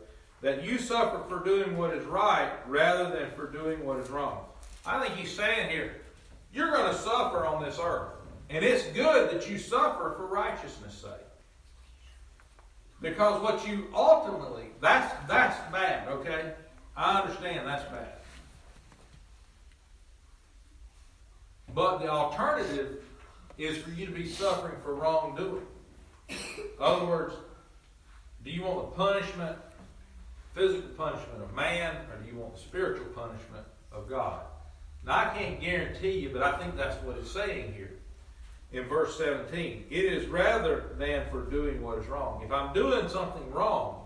that 0.42 0.64
you 0.64 0.78
suffer 0.78 1.22
for 1.28 1.44
doing 1.44 1.76
what 1.76 1.94
is 1.94 2.04
right 2.04 2.50
rather 2.66 3.10
than 3.10 3.30
for 3.32 3.46
doing 3.46 3.84
what 3.84 3.98
is 3.98 4.10
wrong. 4.10 4.44
I 4.84 5.00
think 5.02 5.14
he's 5.14 5.34
saying 5.34 5.70
here, 5.70 5.96
you're 6.52 6.70
going 6.70 6.92
to 6.92 6.98
suffer 6.98 7.46
on 7.46 7.62
this 7.62 7.78
earth. 7.80 8.08
And 8.48 8.64
it's 8.64 8.84
good 8.88 9.30
that 9.30 9.48
you 9.48 9.58
suffer 9.58 10.14
for 10.16 10.26
righteousness' 10.26 10.94
sake. 10.94 11.26
Because 13.00 13.40
what 13.40 13.66
you 13.66 13.86
ultimately, 13.94 14.66
that's, 14.80 15.14
that's 15.28 15.56
bad, 15.72 16.08
okay? 16.08 16.54
I 17.00 17.22
understand 17.22 17.66
that's 17.66 17.84
bad. 17.84 18.12
But 21.74 21.98
the 22.00 22.08
alternative 22.08 23.02
is 23.56 23.78
for 23.78 23.88
you 23.90 24.04
to 24.04 24.12
be 24.12 24.28
suffering 24.28 24.76
for 24.82 24.94
wrongdoing. 24.94 25.66
In 26.28 26.36
other 26.78 27.06
words, 27.06 27.34
do 28.44 28.50
you 28.50 28.64
want 28.64 28.90
the 28.90 28.96
punishment, 28.96 29.56
physical 30.54 30.90
punishment 30.90 31.42
of 31.42 31.54
man, 31.54 31.96
or 32.10 32.22
do 32.22 32.30
you 32.30 32.36
want 32.36 32.54
the 32.54 32.60
spiritual 32.60 33.06
punishment 33.06 33.64
of 33.92 34.06
God? 34.06 34.42
Now, 35.06 35.30
I 35.30 35.34
can't 35.34 35.58
guarantee 35.58 36.18
you, 36.18 36.28
but 36.28 36.42
I 36.42 36.58
think 36.58 36.76
that's 36.76 37.02
what 37.02 37.16
it's 37.16 37.30
saying 37.30 37.72
here 37.72 37.92
in 38.72 38.84
verse 38.84 39.16
17. 39.16 39.86
It 39.88 40.04
is 40.04 40.28
rather 40.28 40.90
than 40.98 41.30
for 41.30 41.48
doing 41.50 41.80
what 41.80 41.96
is 41.96 42.06
wrong. 42.08 42.42
If 42.44 42.52
I'm 42.52 42.74
doing 42.74 43.08
something 43.08 43.50
wrong, 43.50 43.99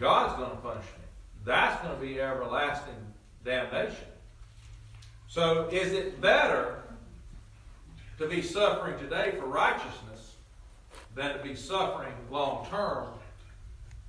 God's 0.00 0.34
going 0.38 0.50
to 0.50 0.56
punish 0.56 0.84
me. 0.84 1.04
That's 1.44 1.80
going 1.82 1.94
to 1.94 2.00
be 2.00 2.20
everlasting 2.20 2.94
damnation. 3.44 3.96
So, 5.28 5.68
is 5.70 5.92
it 5.92 6.20
better 6.20 6.82
to 8.18 8.26
be 8.26 8.42
suffering 8.42 8.98
today 8.98 9.34
for 9.38 9.46
righteousness 9.46 10.34
than 11.14 11.36
to 11.36 11.42
be 11.42 11.54
suffering 11.54 12.12
long 12.30 12.66
term 12.68 13.08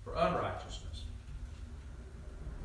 for 0.03 0.15
unrighteousness? 0.15 1.03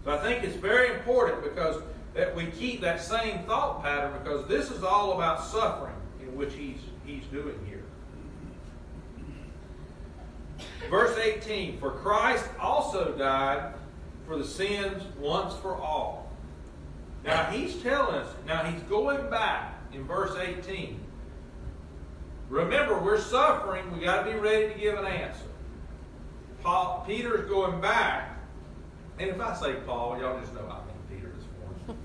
So, 0.04 0.12
I 0.12 0.18
think 0.18 0.45
it's 0.45 0.56
very 0.56 0.95
important 0.95 1.42
because 1.42 1.83
that 2.14 2.35
we 2.35 2.47
keep 2.47 2.80
that 2.80 3.02
same 3.02 3.40
thought 3.40 3.83
pattern 3.83 4.18
because 4.23 4.47
this 4.47 4.71
is 4.71 4.83
all 4.83 5.12
about 5.12 5.45
suffering 5.45 5.95
in 6.23 6.35
which 6.35 6.54
he's 6.54 6.80
he's 7.04 7.25
doing 7.25 7.59
here. 7.66 7.75
Verse 10.91 11.17
18 11.19 11.79
For 11.79 11.91
Christ 11.91 12.45
also 12.61 13.13
died 13.13 13.75
for 14.27 14.37
the 14.37 14.45
sins 14.45 15.03
once 15.19 15.55
for 15.55 15.77
all. 15.77 16.31
Now 17.25 17.45
he's 17.45 17.77
telling 17.83 18.17
us, 18.17 18.29
now 18.47 18.63
he's 18.65 18.81
going 18.83 19.29
back 19.31 19.75
in 19.93 20.05
verse 20.05 20.37
18. 20.37 21.01
Remember, 22.49 22.99
we're 23.03 23.21
suffering, 23.21 23.93
we 23.93 24.05
got 24.05 24.25
to 24.25 24.31
be 24.31 24.39
ready 24.39 24.73
to 24.73 24.79
give 24.79 24.97
an 24.99 25.07
answer. 25.07 25.43
Paul, 26.63 27.05
Peter's 27.07 27.49
going 27.49 27.81
back, 27.81 28.39
and 29.19 29.31
if 29.31 29.41
I 29.41 29.55
say 29.57 29.75
Paul, 29.87 30.19
y'all 30.21 30.39
just 30.41 30.55
know 30.55 30.61
I 30.61 30.79
mean 30.87 31.21
Peter 31.21 31.33
this 31.33 31.47
morning. 31.87 32.03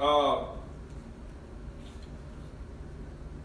uh, 0.00 0.59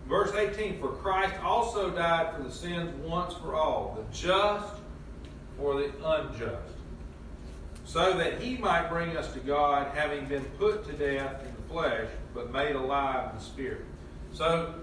Verse 0.08 0.34
18 0.34 0.80
For 0.80 0.90
Christ 0.90 1.34
also 1.44 1.90
died 1.90 2.36
for 2.36 2.44
the 2.44 2.52
sins 2.52 2.94
once 3.04 3.34
for 3.36 3.56
all, 3.56 3.98
the 3.98 4.16
just 4.16 4.74
for 5.58 5.76
the 5.76 5.92
unjust, 6.06 6.74
so 7.86 8.14
that 8.18 8.42
he 8.42 8.58
might 8.58 8.90
bring 8.90 9.16
us 9.18 9.32
to 9.34 9.40
God, 9.40 9.96
having 9.96 10.26
been 10.26 10.46
put 10.60 10.86
to 10.86 10.94
death 10.94 11.42
in 11.42 11.56
the 11.56 11.74
flesh, 11.74 12.08
but 12.34 12.52
made 12.52 12.76
alive 12.76 13.32
in 13.32 13.38
the 13.38 13.44
spirit. 13.44 13.86
So, 14.34 14.76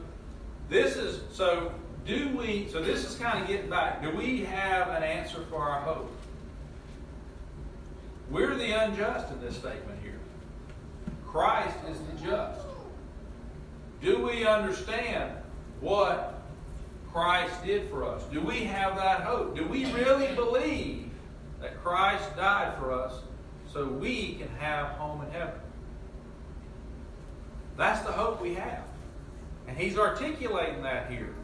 this 0.68 0.96
is, 0.96 1.20
so 1.32 1.72
do 2.06 2.34
we, 2.36 2.68
so 2.70 2.82
this 2.82 3.08
is 3.08 3.16
kind 3.16 3.42
of 3.42 3.46
getting 3.46 3.70
back. 3.70 4.02
Do 4.02 4.10
we 4.10 4.44
have 4.44 4.88
an 4.88 5.02
answer 5.02 5.44
for 5.50 5.62
our 5.62 5.80
hope? 5.82 6.10
We're 8.30 8.56
the 8.56 8.72
unjust 8.72 9.30
in 9.30 9.40
this 9.42 9.56
statement 9.56 10.00
here. 10.02 10.18
Christ 11.26 11.76
is 11.90 11.98
the 11.98 12.26
just. 12.26 12.71
Do 14.02 14.18
we 14.18 14.44
understand 14.44 15.32
what 15.80 16.42
Christ 17.12 17.64
did 17.64 17.88
for 17.88 18.04
us? 18.04 18.22
Do 18.32 18.40
we 18.40 18.64
have 18.64 18.96
that 18.96 19.20
hope? 19.20 19.56
Do 19.56 19.64
we 19.66 19.84
really 19.92 20.34
believe 20.34 21.10
that 21.60 21.82
Christ 21.82 22.36
died 22.36 22.76
for 22.78 22.92
us 22.92 23.14
so 23.72 23.86
we 23.86 24.34
can 24.34 24.48
have 24.58 24.88
home 24.88 25.22
in 25.22 25.30
heaven? 25.30 25.54
That's 27.76 28.04
the 28.04 28.12
hope 28.12 28.42
we 28.42 28.54
have. 28.54 28.82
And 29.68 29.78
he's 29.78 29.96
articulating 29.96 30.82
that 30.82 31.10
here. 31.10 31.34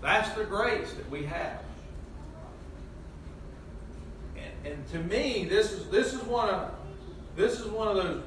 That's 0.00 0.30
the 0.36 0.44
grace 0.44 0.92
that 0.92 1.10
we 1.10 1.24
have. 1.24 1.60
And, 4.36 4.72
and 4.72 4.88
to 4.88 4.98
me, 5.00 5.44
this 5.44 5.72
is 5.72 5.88
this 5.90 6.12
is 6.12 6.22
one 6.22 6.48
of 6.48 6.70
this 7.36 7.58
is 7.58 7.66
one 7.66 7.88
of 7.88 7.96
those 7.96 8.22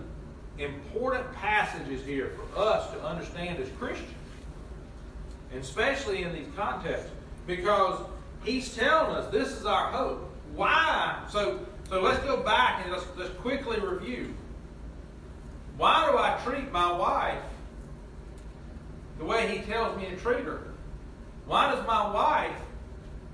important 0.63 1.31
passages 1.33 2.05
here 2.05 2.31
for 2.53 2.59
us 2.59 2.91
to 2.91 3.03
understand 3.03 3.59
as 3.59 3.69
Christians, 3.79 4.11
and 5.51 5.61
especially 5.61 6.23
in 6.23 6.33
these 6.33 6.47
contexts, 6.55 7.09
because 7.47 7.99
he's 8.43 8.73
telling 8.75 9.15
us 9.15 9.31
this 9.31 9.49
is 9.51 9.65
our 9.65 9.91
hope. 9.91 10.29
Why? 10.53 11.23
So, 11.29 11.65
so 11.89 12.01
let's 12.01 12.23
go 12.23 12.43
back 12.43 12.83
and 12.83 12.91
let's, 12.91 13.05
let's 13.17 13.33
quickly 13.35 13.79
review. 13.79 14.35
Why 15.77 16.09
do 16.11 16.17
I 16.17 16.39
treat 16.45 16.71
my 16.71 16.91
wife 16.91 17.41
the 19.17 19.25
way 19.25 19.47
he 19.47 19.63
tells 19.63 19.97
me 19.97 20.09
to 20.09 20.15
treat 20.17 20.43
her? 20.45 20.61
Why 21.45 21.73
does 21.73 21.85
my 21.87 22.13
wife, 22.13 22.55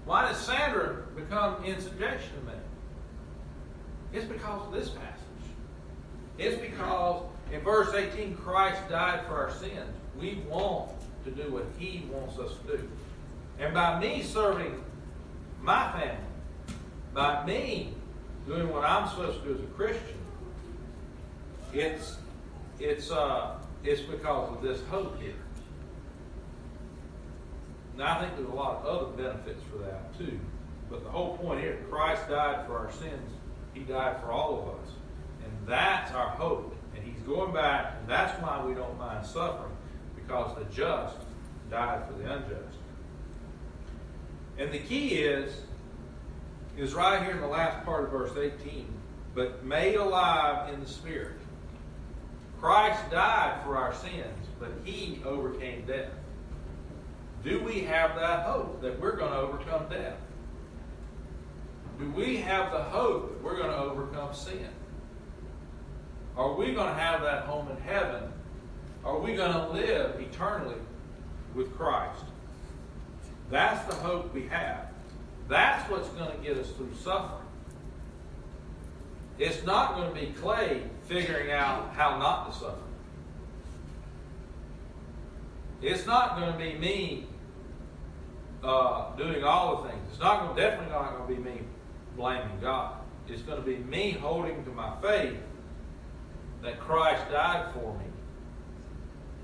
why 0.05 0.29
does 0.29 0.37
Sandra 0.37 1.03
become 1.15 1.63
in 1.63 1.79
subjection 1.81 2.29
to 2.39 2.51
me? 2.51 2.59
It's 4.13 4.25
because 4.25 4.65
of 4.67 4.71
this 4.71 4.89
passage. 4.89 5.16
It's 6.37 6.59
because 6.61 7.23
in 7.51 7.61
verse 7.61 7.93
18, 7.93 8.35
Christ 8.35 8.81
died 8.89 9.25
for 9.27 9.35
our 9.35 9.51
sins. 9.51 9.89
We 10.19 10.43
want 10.47 10.91
to 11.25 11.31
do 11.31 11.51
what 11.51 11.65
He 11.77 12.07
wants 12.11 12.37
us 12.37 12.51
to 12.65 12.77
do. 12.77 12.89
And 13.59 13.73
by 13.73 13.99
me 13.99 14.21
serving 14.23 14.83
my 15.61 15.91
family, 15.91 16.23
by 17.13 17.45
me 17.45 17.93
doing 18.45 18.69
what 18.69 18.83
I'm 18.83 19.09
supposed 19.09 19.41
to 19.41 19.47
do 19.47 19.55
as 19.55 19.61
a 19.61 19.67
Christian, 19.67 20.17
it's 21.73 22.17
it's 22.79 23.11
uh 23.11 23.57
it's 23.83 24.01
because 24.01 24.51
of 24.55 24.61
this 24.61 24.81
hope 24.89 25.19
here. 25.21 25.33
Now 27.97 28.17
I 28.17 28.21
think 28.21 28.35
there's 28.37 28.49
a 28.49 28.53
lot 28.53 28.77
of 28.77 28.85
other 28.85 29.23
benefits 29.23 29.63
for 29.71 29.79
that 29.79 30.17
too. 30.17 30.39
But 30.89 31.03
the 31.03 31.09
whole 31.09 31.37
point 31.37 31.59
here, 31.59 31.83
Christ 31.89 32.29
died 32.29 32.65
for 32.65 32.77
our 32.77 32.91
sins. 32.91 33.31
He 33.73 33.81
died 33.81 34.21
for 34.21 34.31
all 34.31 34.61
of 34.61 34.83
us. 34.83 34.93
That's 35.67 36.11
our 36.13 36.29
hope. 36.29 36.75
And 36.95 37.03
he's 37.03 37.21
going 37.23 37.53
back, 37.53 37.97
and 37.99 38.09
that's 38.09 38.41
why 38.41 38.63
we 38.65 38.73
don't 38.73 38.97
mind 38.97 39.25
suffering, 39.25 39.75
because 40.15 40.57
the 40.57 40.63
just 40.73 41.17
died 41.69 42.07
for 42.07 42.13
the 42.13 42.33
unjust. 42.33 42.77
And 44.57 44.71
the 44.71 44.79
key 44.79 45.09
is, 45.15 45.53
is 46.77 46.95
right 46.95 47.21
here 47.21 47.33
in 47.33 47.41
the 47.41 47.47
last 47.47 47.85
part 47.85 48.05
of 48.05 48.11
verse 48.11 48.35
18, 48.35 48.87
but 49.35 49.63
made 49.63 49.95
alive 49.95 50.73
in 50.73 50.79
the 50.79 50.87
Spirit. 50.87 51.37
Christ 52.59 53.11
died 53.11 53.61
for 53.63 53.77
our 53.77 53.93
sins, 53.93 54.47
but 54.59 54.71
he 54.83 55.21
overcame 55.25 55.85
death. 55.85 56.09
Do 57.43 57.61
we 57.63 57.81
have 57.81 58.15
that 58.15 58.45
hope 58.45 58.81
that 58.81 58.99
we're 58.99 59.15
going 59.15 59.31
to 59.31 59.37
overcome 59.37 59.87
death? 59.89 60.17
Do 61.99 62.09
we 62.11 62.37
have 62.37 62.71
the 62.71 62.81
hope 62.83 63.29
that 63.29 63.43
we're 63.43 63.57
going 63.57 63.69
to 63.69 63.77
overcome 63.77 64.33
sin? 64.33 64.69
Are 66.37 66.53
we 66.53 66.67
going 66.73 66.87
to 66.87 66.93
have 66.93 67.21
that 67.21 67.43
home 67.43 67.67
in 67.69 67.77
heaven? 67.77 68.31
Are 69.03 69.19
we 69.19 69.35
going 69.35 69.53
to 69.53 69.69
live 69.69 70.21
eternally 70.21 70.75
with 71.55 71.75
Christ? 71.75 72.25
That's 73.49 73.83
the 73.87 73.99
hope 74.01 74.33
we 74.33 74.47
have. 74.47 74.89
That's 75.47 75.89
what's 75.89 76.09
going 76.09 76.29
to 76.29 76.37
get 76.37 76.57
us 76.57 76.69
through 76.71 76.93
suffering. 77.01 77.47
It's 79.39 79.65
not 79.65 79.95
going 79.95 80.13
to 80.13 80.19
be 80.19 80.33
Clay 80.33 80.83
figuring 81.07 81.51
out 81.51 81.93
how 81.95 82.17
not 82.19 82.51
to 82.51 82.59
suffer. 82.59 82.77
It's 85.81 86.05
not 86.05 86.37
going 86.37 86.51
to 86.51 86.57
be 86.57 86.73
me 86.77 87.27
uh, 88.63 89.15
doing 89.15 89.43
all 89.43 89.83
the 89.83 89.89
things. 89.89 90.01
It's 90.11 90.19
not 90.19 90.43
going, 90.43 90.57
definitely 90.57 90.93
not 90.93 91.17
going 91.17 91.35
to 91.35 91.41
be 91.41 91.49
me 91.49 91.61
blaming 92.15 92.59
God. 92.61 92.95
It's 93.27 93.43
going 93.43 93.59
to 93.59 93.65
be 93.65 93.77
me 93.77 94.11
holding 94.11 94.63
to 94.65 94.71
my 94.71 94.93
faith 95.01 95.37
that 96.61 96.79
Christ 96.79 97.29
died 97.31 97.73
for 97.73 97.93
me 97.93 98.05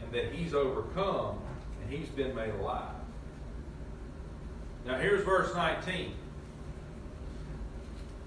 and 0.01 0.11
that 0.13 0.33
He's 0.33 0.53
overcome 0.53 1.39
and 1.81 1.91
He's 1.91 2.09
been 2.09 2.35
made 2.35 2.53
alive. 2.55 2.89
Now 4.85 4.97
here's 4.97 5.23
verse 5.23 5.53
19. 5.55 6.13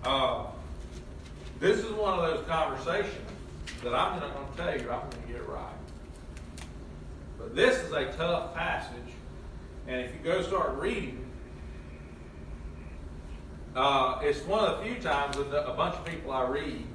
Uh, 0.04 0.44
this 1.58 1.78
is 1.78 1.90
one 1.92 2.18
of 2.18 2.30
those 2.30 2.46
conversations 2.46 3.14
that 3.82 3.94
I'm 3.94 4.20
not 4.20 4.34
going 4.34 4.46
to 4.46 4.56
tell 4.56 4.72
you 4.72 4.90
I'm 4.92 5.00
going 5.10 5.22
to 5.22 5.28
get 5.28 5.36
it 5.36 5.48
right. 5.48 5.72
But 7.38 7.54
this 7.54 7.76
is 7.82 7.92
a 7.92 8.12
tough 8.12 8.54
passage, 8.54 9.12
and 9.86 10.00
if 10.00 10.12
you 10.14 10.20
go 10.22 10.42
start 10.42 10.78
reading, 10.78 11.24
uh, 13.74 14.20
it's 14.22 14.40
one 14.46 14.64
of 14.64 14.78
the 14.78 14.84
few 14.84 15.02
times 15.02 15.36
with 15.36 15.48
a 15.52 15.74
bunch 15.76 15.96
of 15.96 16.04
people 16.06 16.32
I 16.32 16.44
read, 16.44 16.86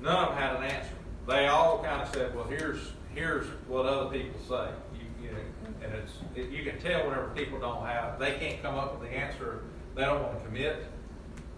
none 0.00 0.24
of 0.24 0.28
them 0.30 0.38
had 0.38 0.56
an 0.56 0.62
answer. 0.64 0.94
They 1.30 1.46
all 1.46 1.80
kind 1.80 2.02
of 2.02 2.12
said, 2.12 2.34
"Well, 2.34 2.44
here's 2.44 2.90
here's 3.14 3.46
what 3.68 3.86
other 3.86 4.10
people 4.10 4.40
say." 4.48 4.68
You, 4.92 5.06
you 5.22 5.32
know, 5.32 5.38
and 5.80 5.94
it's 5.94 6.12
it, 6.34 6.50
you 6.50 6.68
can 6.68 6.80
tell 6.80 7.06
whenever 7.06 7.28
people 7.36 7.60
don't 7.60 7.86
have, 7.86 8.18
they 8.18 8.32
can't 8.32 8.60
come 8.60 8.74
up 8.74 8.98
with 8.98 9.08
the 9.08 9.16
answer. 9.16 9.62
They 9.94 10.02
don't 10.02 10.20
want 10.24 10.40
to 10.40 10.44
commit 10.44 10.86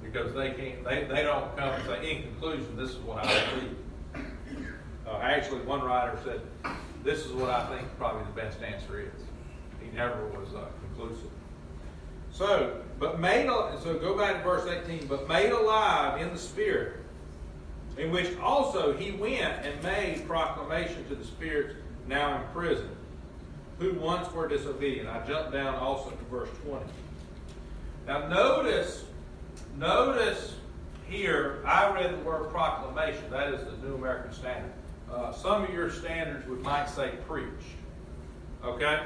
because 0.02 0.34
they 0.34 0.50
can't. 0.50 0.84
They, 0.84 1.04
they 1.04 1.22
don't 1.22 1.56
come 1.56 1.70
and 1.70 1.84
say, 1.86 2.16
"In 2.16 2.22
conclusion, 2.22 2.76
this 2.76 2.90
is 2.90 2.98
what 2.98 3.24
I 3.24 3.50
believe." 3.50 3.76
Uh, 5.06 5.18
actually, 5.22 5.60
one 5.62 5.80
writer 5.80 6.18
said, 6.22 6.74
"This 7.02 7.24
is 7.24 7.32
what 7.32 7.48
I 7.48 7.66
think 7.74 7.88
probably 7.96 8.24
the 8.24 8.40
best 8.40 8.62
answer 8.62 9.00
is." 9.00 9.22
He 9.82 9.96
never 9.96 10.26
was 10.28 10.54
uh, 10.54 10.66
conclusive. 10.80 11.30
So, 12.30 12.82
but 12.98 13.20
made, 13.20 13.46
so 13.82 13.98
go 13.98 14.16
back 14.16 14.38
to 14.38 14.42
verse 14.42 14.68
18, 14.68 15.06
but 15.06 15.28
made 15.28 15.50
alive 15.50 16.20
in 16.20 16.30
the 16.30 16.38
Spirit, 16.38 17.01
in 17.98 18.10
which 18.10 18.36
also 18.38 18.96
he 18.96 19.12
went 19.12 19.64
and 19.64 19.82
made 19.82 20.26
proclamation 20.26 21.06
to 21.08 21.14
the 21.14 21.24
spirits 21.24 21.74
now 22.06 22.40
in 22.40 22.48
prison, 22.52 22.88
who 23.78 23.94
once 23.94 24.32
were 24.32 24.48
disobedient. 24.48 25.08
I 25.08 25.24
jump 25.26 25.52
down 25.52 25.74
also 25.74 26.10
to 26.10 26.24
verse 26.24 26.48
20. 26.66 26.84
Now 28.06 28.28
notice, 28.28 29.04
notice 29.78 30.54
here, 31.08 31.62
I 31.66 31.92
read 31.92 32.12
the 32.12 32.24
word 32.24 32.50
proclamation. 32.50 33.30
That 33.30 33.52
is 33.52 33.64
the 33.64 33.86
New 33.86 33.94
American 33.94 34.32
Standard. 34.32 34.72
Uh, 35.12 35.32
some 35.32 35.64
of 35.64 35.70
your 35.70 35.90
standards 35.90 36.46
would 36.48 36.62
might 36.62 36.88
say 36.88 37.12
preach. 37.28 37.46
Okay? 38.64 39.02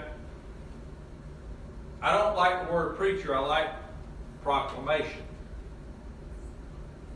I 2.01 2.17
don't 2.17 2.37
like 2.37 2.67
the 2.67 2.73
word 2.73 2.97
preacher, 2.97 3.35
I 3.35 3.41
like 3.41 3.71
proclamation. 4.43 5.23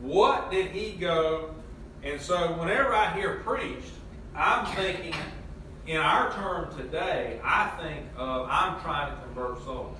What 0.01 0.51
did 0.51 0.67
he 0.71 0.93
go? 0.93 1.53
And 2.03 2.19
so 2.19 2.53
whenever 2.53 2.93
I 2.93 3.13
hear 3.13 3.41
preached, 3.45 3.93
I'm 4.35 4.65
thinking, 4.75 5.13
in 5.87 5.97
our 5.97 6.31
term 6.33 6.75
today, 6.75 7.39
I 7.43 7.67
think 7.81 8.05
of 8.17 8.47
I'm 8.49 8.79
trying 8.81 9.13
to 9.13 9.21
convert 9.23 9.63
souls. 9.63 9.97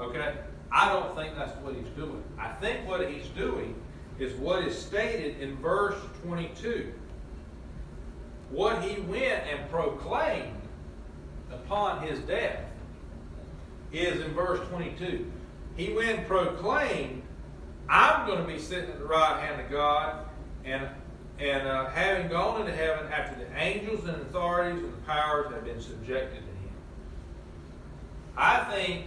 Okay? 0.00 0.34
I 0.70 0.92
don't 0.92 1.14
think 1.14 1.36
that's 1.36 1.56
what 1.62 1.74
he's 1.74 1.88
doing. 1.96 2.22
I 2.38 2.48
think 2.54 2.88
what 2.88 3.08
he's 3.10 3.26
doing 3.28 3.74
is 4.18 4.32
what 4.34 4.64
is 4.64 4.78
stated 4.78 5.40
in 5.40 5.56
verse 5.56 5.96
22. 6.24 6.92
What 8.50 8.82
he 8.82 9.00
went 9.02 9.44
and 9.46 9.68
proclaimed 9.70 10.60
upon 11.50 12.06
his 12.06 12.20
death 12.20 12.64
is 13.92 14.24
in 14.24 14.32
verse 14.32 14.66
22. 14.68 15.30
He 15.76 15.92
went 15.92 16.18
and 16.18 16.26
proclaimed, 16.26 17.21
I'm 17.88 18.26
going 18.26 18.38
to 18.38 18.46
be 18.46 18.58
sitting 18.58 18.90
at 18.90 18.98
the 18.98 19.04
right 19.04 19.40
hand 19.40 19.60
of 19.60 19.70
God, 19.70 20.26
and, 20.64 20.88
and 21.38 21.66
uh, 21.66 21.90
having 21.90 22.28
gone 22.28 22.60
into 22.60 22.74
heaven 22.74 23.10
after 23.12 23.44
the 23.44 23.60
angels 23.60 24.06
and 24.06 24.16
authorities 24.22 24.82
and 24.82 24.92
the 24.92 24.98
powers 25.06 25.52
have 25.52 25.64
been 25.64 25.80
subjected 25.80 26.38
to 26.38 26.52
him. 26.52 26.74
I 28.36 28.64
think, 28.72 29.06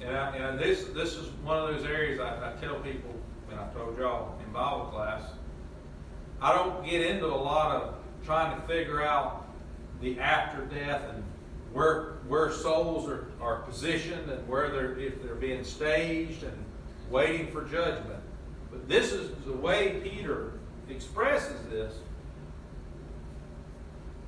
and, 0.00 0.16
I, 0.16 0.36
and 0.36 0.58
this, 0.58 0.84
this 0.94 1.14
is 1.16 1.28
one 1.42 1.58
of 1.58 1.74
those 1.74 1.84
areas 1.86 2.20
I, 2.20 2.52
I 2.52 2.60
tell 2.60 2.76
people, 2.76 3.14
and 3.50 3.58
I 3.58 3.66
told 3.72 3.98
y'all 3.98 4.38
in 4.44 4.52
Bible 4.52 4.86
class, 4.92 5.22
I 6.40 6.54
don't 6.54 6.84
get 6.84 7.00
into 7.00 7.26
a 7.26 7.34
lot 7.34 7.74
of 7.74 7.94
trying 8.24 8.60
to 8.60 8.66
figure 8.66 9.02
out 9.02 9.46
the 10.00 10.18
after 10.20 10.62
death 10.66 11.02
and 11.14 11.24
where 11.74 12.18
where 12.28 12.52
souls 12.52 13.08
are, 13.08 13.26
are 13.42 13.56
positioned 13.62 14.30
and 14.30 14.48
where 14.48 14.70
they're 14.70 14.98
if 14.98 15.22
they're 15.22 15.34
being 15.34 15.64
staged 15.64 16.44
and 16.44 16.56
waiting 17.10 17.48
for 17.48 17.64
judgment. 17.64 18.20
But 18.70 18.88
this 18.88 19.12
is 19.12 19.30
the 19.44 19.52
way 19.52 20.00
Peter 20.02 20.52
expresses 20.88 21.60
this. 21.68 21.94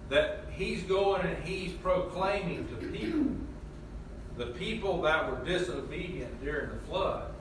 That 0.09 0.45
he's 0.53 0.83
going 0.83 1.23
and 1.23 1.43
he's 1.45 1.73
proclaiming 1.73 2.69
to 2.69 2.87
people, 2.87 3.33
the 4.37 4.47
people 4.47 5.03
that 5.03 5.31
were 5.31 5.45
disobedient 5.45 6.45
during 6.45 6.71
the 6.71 6.79
flood. 6.89 7.33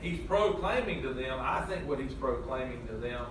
He's 0.00 0.20
proclaiming 0.20 1.02
to 1.02 1.12
them, 1.12 1.38
I 1.40 1.62
think 1.62 1.88
what 1.88 1.98
he's 1.98 2.14
proclaiming 2.14 2.86
to 2.86 2.94
them, 2.94 3.26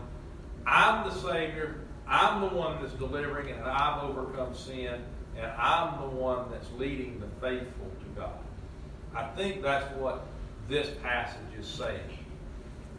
I'm 0.65 1.07
the 1.07 1.15
Savior, 1.15 1.79
I'm 2.05 2.41
the 2.41 2.47
one 2.47 2.81
that's 2.81 2.93
delivering, 2.95 3.51
and 3.51 3.63
I've 3.63 4.03
overcome 4.03 4.53
sin 4.53 5.01
and 5.37 5.51
I'm 5.51 5.99
the 6.01 6.07
one 6.07 6.49
that's 6.51 6.67
leading 6.77 7.19
the 7.19 7.27
faithful 7.39 7.91
to 7.99 8.19
God. 8.19 8.39
I 9.15 9.27
think 9.35 9.61
that's 9.61 9.89
what 9.95 10.25
this 10.67 10.89
passage 11.01 11.37
is 11.59 11.67
saying. 11.67 11.99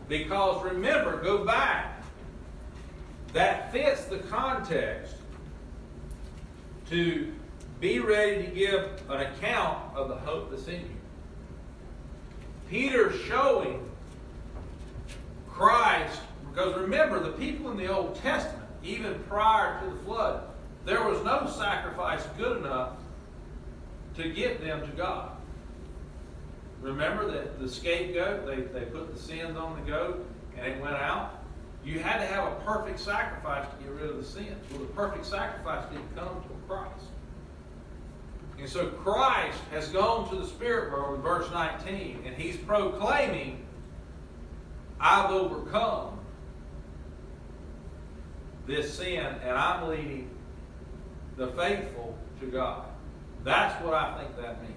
Because 0.09 0.65
remember, 0.65 1.21
go 1.23 1.45
back. 1.45 2.03
That 3.35 3.71
fits 3.73 4.05
the 4.07 4.19
context 4.19 5.15
to 6.89 7.33
be 7.81 7.99
ready 7.99 8.45
to 8.45 8.51
give 8.51 9.03
an 9.11 9.21
account 9.21 9.95
of 9.95 10.09
the 10.09 10.17
hope 10.17 10.51
that's 10.51 10.67
in 10.67 10.81
you. 10.81 10.97
Peter's 12.71 13.21
showing 13.23 13.89
Christ, 15.49 16.21
because 16.51 16.77
remember, 16.77 17.21
the 17.21 17.33
people 17.33 17.71
in 17.71 17.77
the 17.77 17.89
Old 17.89 18.15
Testament, 18.17 18.65
even 18.83 19.15
prior 19.29 19.81
to 19.81 19.91
the 19.91 19.97
flood, 20.05 20.48
there 20.89 21.07
was 21.07 21.23
no 21.23 21.47
sacrifice 21.47 22.25
good 22.39 22.57
enough 22.57 22.95
to 24.17 24.31
get 24.31 24.63
them 24.63 24.81
to 24.81 24.97
God. 24.97 25.33
Remember 26.81 27.31
that 27.31 27.61
the 27.61 27.69
scapegoat, 27.69 28.47
they, 28.47 28.63
they 28.63 28.87
put 28.87 29.15
the 29.15 29.21
sins 29.21 29.55
on 29.59 29.79
the 29.79 29.91
goat 29.91 30.27
and 30.57 30.67
it 30.67 30.81
went 30.81 30.97
out? 30.97 31.45
You 31.85 31.99
had 31.99 32.21
to 32.21 32.27
have 32.27 32.53
a 32.53 32.55
perfect 32.65 33.01
sacrifice 33.01 33.67
to 33.69 33.85
get 33.85 33.93
rid 33.93 34.09
of 34.09 34.17
the 34.17 34.25
sins. 34.25 34.65
Well, 34.71 34.81
the 34.81 34.87
perfect 34.87 35.27
sacrifice 35.27 35.85
didn't 35.93 36.17
come 36.17 36.29
until 36.29 36.57
Christ. 36.67 37.05
And 38.59 38.69
so 38.69 38.87
Christ 38.87 39.59
has 39.71 39.89
gone 39.89 40.29
to 40.31 40.37
the 40.37 40.47
spirit 40.47 40.91
world 40.91 41.17
in 41.17 41.23
verse 41.23 41.51
19, 41.53 42.23
and 42.25 42.35
he's 42.35 42.57
proclaiming, 42.57 43.65
I've 44.99 45.31
overcome 45.31 46.19
this 48.67 48.95
sin, 48.95 49.27
and 49.45 49.57
I'm 49.57 49.89
leading 49.89 50.31
the 51.39 51.47
faithful 51.49 52.19
to 52.41 52.47
God. 52.47 52.85
That's 53.45 53.83
what 53.83 53.95
I 53.95 54.19
think 54.19 54.37
that 54.37 54.61
means. 54.61 54.75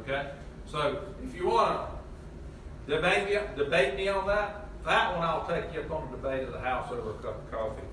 Okay? 0.00 0.30
So 0.66 1.00
if 1.24 1.34
you 1.34 1.46
want 1.46 1.88
to 2.86 2.96
debate 2.96 3.28
me, 3.28 3.38
debate 3.56 3.94
me 3.94 4.08
on 4.08 4.26
that, 4.26 4.66
that 4.84 5.14
one 5.14 5.22
I'll 5.22 5.46
take 5.46 5.72
you 5.72 5.80
up 5.80 5.90
on 5.92 6.08
a 6.08 6.10
debate 6.10 6.42
at 6.42 6.52
the 6.52 6.58
house 6.58 6.90
over 6.92 7.10
a 7.10 7.14
cup 7.14 7.38
of 7.38 7.50
coffee. 7.50 7.86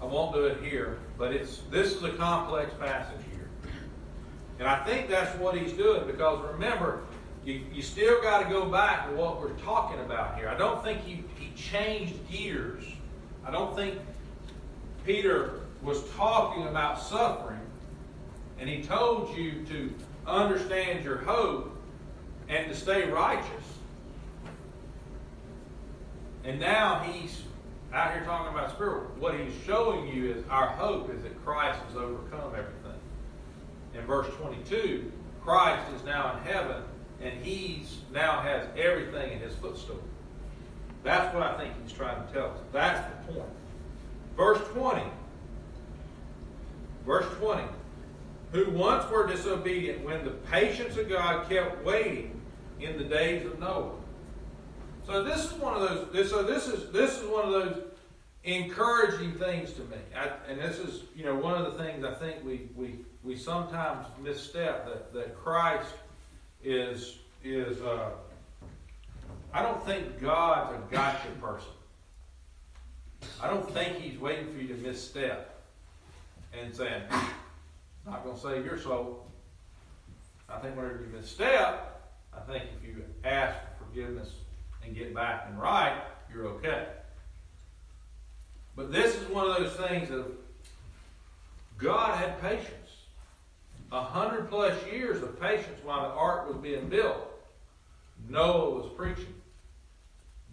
I 0.00 0.06
won't 0.06 0.34
do 0.34 0.46
it 0.46 0.62
here, 0.62 0.98
but 1.18 1.32
it's 1.32 1.60
this 1.70 1.92
is 1.92 2.02
a 2.02 2.10
complex 2.10 2.72
passage 2.80 3.20
here. 3.30 3.48
And 4.58 4.66
I 4.66 4.82
think 4.84 5.08
that's 5.08 5.38
what 5.38 5.56
he's 5.56 5.72
doing 5.74 6.06
because 6.06 6.42
remember, 6.52 7.02
you, 7.44 7.60
you 7.72 7.82
still 7.82 8.20
got 8.22 8.42
to 8.42 8.48
go 8.48 8.64
back 8.64 9.08
to 9.08 9.14
what 9.14 9.40
we're 9.40 9.50
talking 9.58 10.00
about 10.00 10.38
here. 10.38 10.48
I 10.48 10.56
don't 10.56 10.82
think 10.82 11.02
he, 11.02 11.24
he 11.38 11.52
changed 11.54 12.14
gears. 12.30 12.84
I 13.44 13.50
don't 13.50 13.76
think 13.76 13.98
Peter 15.04 15.61
was 15.82 16.02
talking 16.10 16.66
about 16.68 17.00
suffering 17.00 17.60
and 18.58 18.68
he 18.68 18.82
told 18.82 19.36
you 19.36 19.64
to 19.66 19.92
understand 20.26 21.04
your 21.04 21.18
hope 21.18 21.76
and 22.48 22.68
to 22.68 22.76
stay 22.76 23.10
righteous. 23.10 23.64
And 26.44 26.60
now 26.60 27.00
he's 27.00 27.42
out 27.92 28.12
here 28.12 28.24
talking 28.24 28.52
about 28.52 28.70
spirit. 28.70 29.16
What 29.18 29.38
he's 29.38 29.52
showing 29.66 30.08
you 30.08 30.32
is 30.32 30.44
our 30.48 30.68
hope 30.68 31.12
is 31.12 31.22
that 31.22 31.44
Christ 31.44 31.80
has 31.88 31.96
overcome 31.96 32.52
everything. 32.52 33.00
In 33.94 34.02
verse 34.06 34.28
22, 34.40 35.10
Christ 35.42 35.92
is 35.94 36.04
now 36.04 36.36
in 36.36 36.52
heaven 36.52 36.82
and 37.20 37.44
he's 37.44 37.98
now 38.12 38.40
has 38.40 38.66
everything 38.76 39.32
in 39.32 39.38
his 39.40 39.54
footstool. 39.56 40.02
That's 41.02 41.34
what 41.34 41.42
I 41.42 41.58
think 41.58 41.74
he's 41.82 41.92
trying 41.92 42.24
to 42.26 42.32
tell 42.32 42.46
us. 42.46 42.58
That's 42.72 43.26
the 43.26 43.32
point. 43.32 43.50
Verse 44.36 44.60
20. 44.68 45.02
Verse 47.06 47.26
20. 47.38 47.62
Who 48.52 48.70
once 48.70 49.10
were 49.10 49.26
disobedient 49.26 50.04
when 50.04 50.24
the 50.24 50.30
patience 50.30 50.96
of 50.96 51.08
God 51.08 51.48
kept 51.48 51.84
waiting 51.84 52.40
in 52.80 52.98
the 52.98 53.04
days 53.04 53.46
of 53.46 53.58
Noah. 53.58 53.92
So 55.06 55.24
this 55.24 55.44
is 55.46 55.52
one 55.54 55.74
of 55.74 55.80
those. 55.80 56.12
This, 56.12 56.30
so 56.30 56.42
this 56.42 56.68
is 56.68 56.92
this 56.92 57.18
is 57.18 57.26
one 57.26 57.46
of 57.46 57.52
those 57.52 57.82
encouraging 58.44 59.32
things 59.32 59.72
to 59.72 59.80
me. 59.82 59.96
I, 60.16 60.30
and 60.48 60.60
this 60.60 60.78
is 60.78 61.04
you 61.16 61.24
know 61.24 61.34
one 61.34 61.60
of 61.60 61.72
the 61.72 61.82
things 61.82 62.04
I 62.04 62.14
think 62.14 62.44
we 62.44 62.68
we 62.76 62.98
we 63.22 63.36
sometimes 63.36 64.06
misstep 64.22 64.86
that 64.86 65.12
that 65.12 65.36
Christ 65.36 65.94
is 66.62 67.18
is 67.42 67.80
uh, 67.80 68.10
I 69.52 69.62
don't 69.62 69.84
think 69.84 70.20
God's 70.20 70.76
a 70.76 70.94
gotcha 70.94 71.28
person. 71.40 71.68
I 73.40 73.48
don't 73.48 73.68
think 73.70 73.98
He's 73.98 74.18
waiting 74.18 74.52
for 74.52 74.60
you 74.60 74.68
to 74.68 74.74
misstep 74.74 75.51
and 76.58 76.74
saying, 76.74 77.02
"Not 78.06 78.24
going 78.24 78.36
to 78.36 78.42
save 78.42 78.64
your 78.64 78.78
soul." 78.78 79.26
I 80.48 80.58
think 80.58 80.76
whenever 80.76 81.00
you 81.00 81.08
misstep, 81.14 82.12
I 82.36 82.40
think 82.40 82.64
if 82.76 82.86
you 82.86 83.02
ask 83.24 83.56
for 83.78 83.84
forgiveness 83.84 84.34
and 84.84 84.94
get 84.94 85.14
back 85.14 85.46
and 85.48 85.60
right, 85.60 86.02
you're 86.32 86.46
okay. 86.46 86.88
But 88.76 88.92
this 88.92 89.16
is 89.16 89.28
one 89.28 89.50
of 89.50 89.56
those 89.56 89.76
things 89.76 90.08
that 90.08 90.26
God 91.78 92.16
had 92.16 92.40
patience. 92.40 92.68
A 93.90 94.00
hundred 94.00 94.48
plus 94.48 94.74
years 94.86 95.22
of 95.22 95.38
patience 95.40 95.78
while 95.84 96.08
the 96.08 96.14
ark 96.14 96.48
was 96.48 96.56
being 96.56 96.88
built. 96.88 97.28
Noah 98.28 98.70
was 98.70 98.90
preaching. 98.96 99.34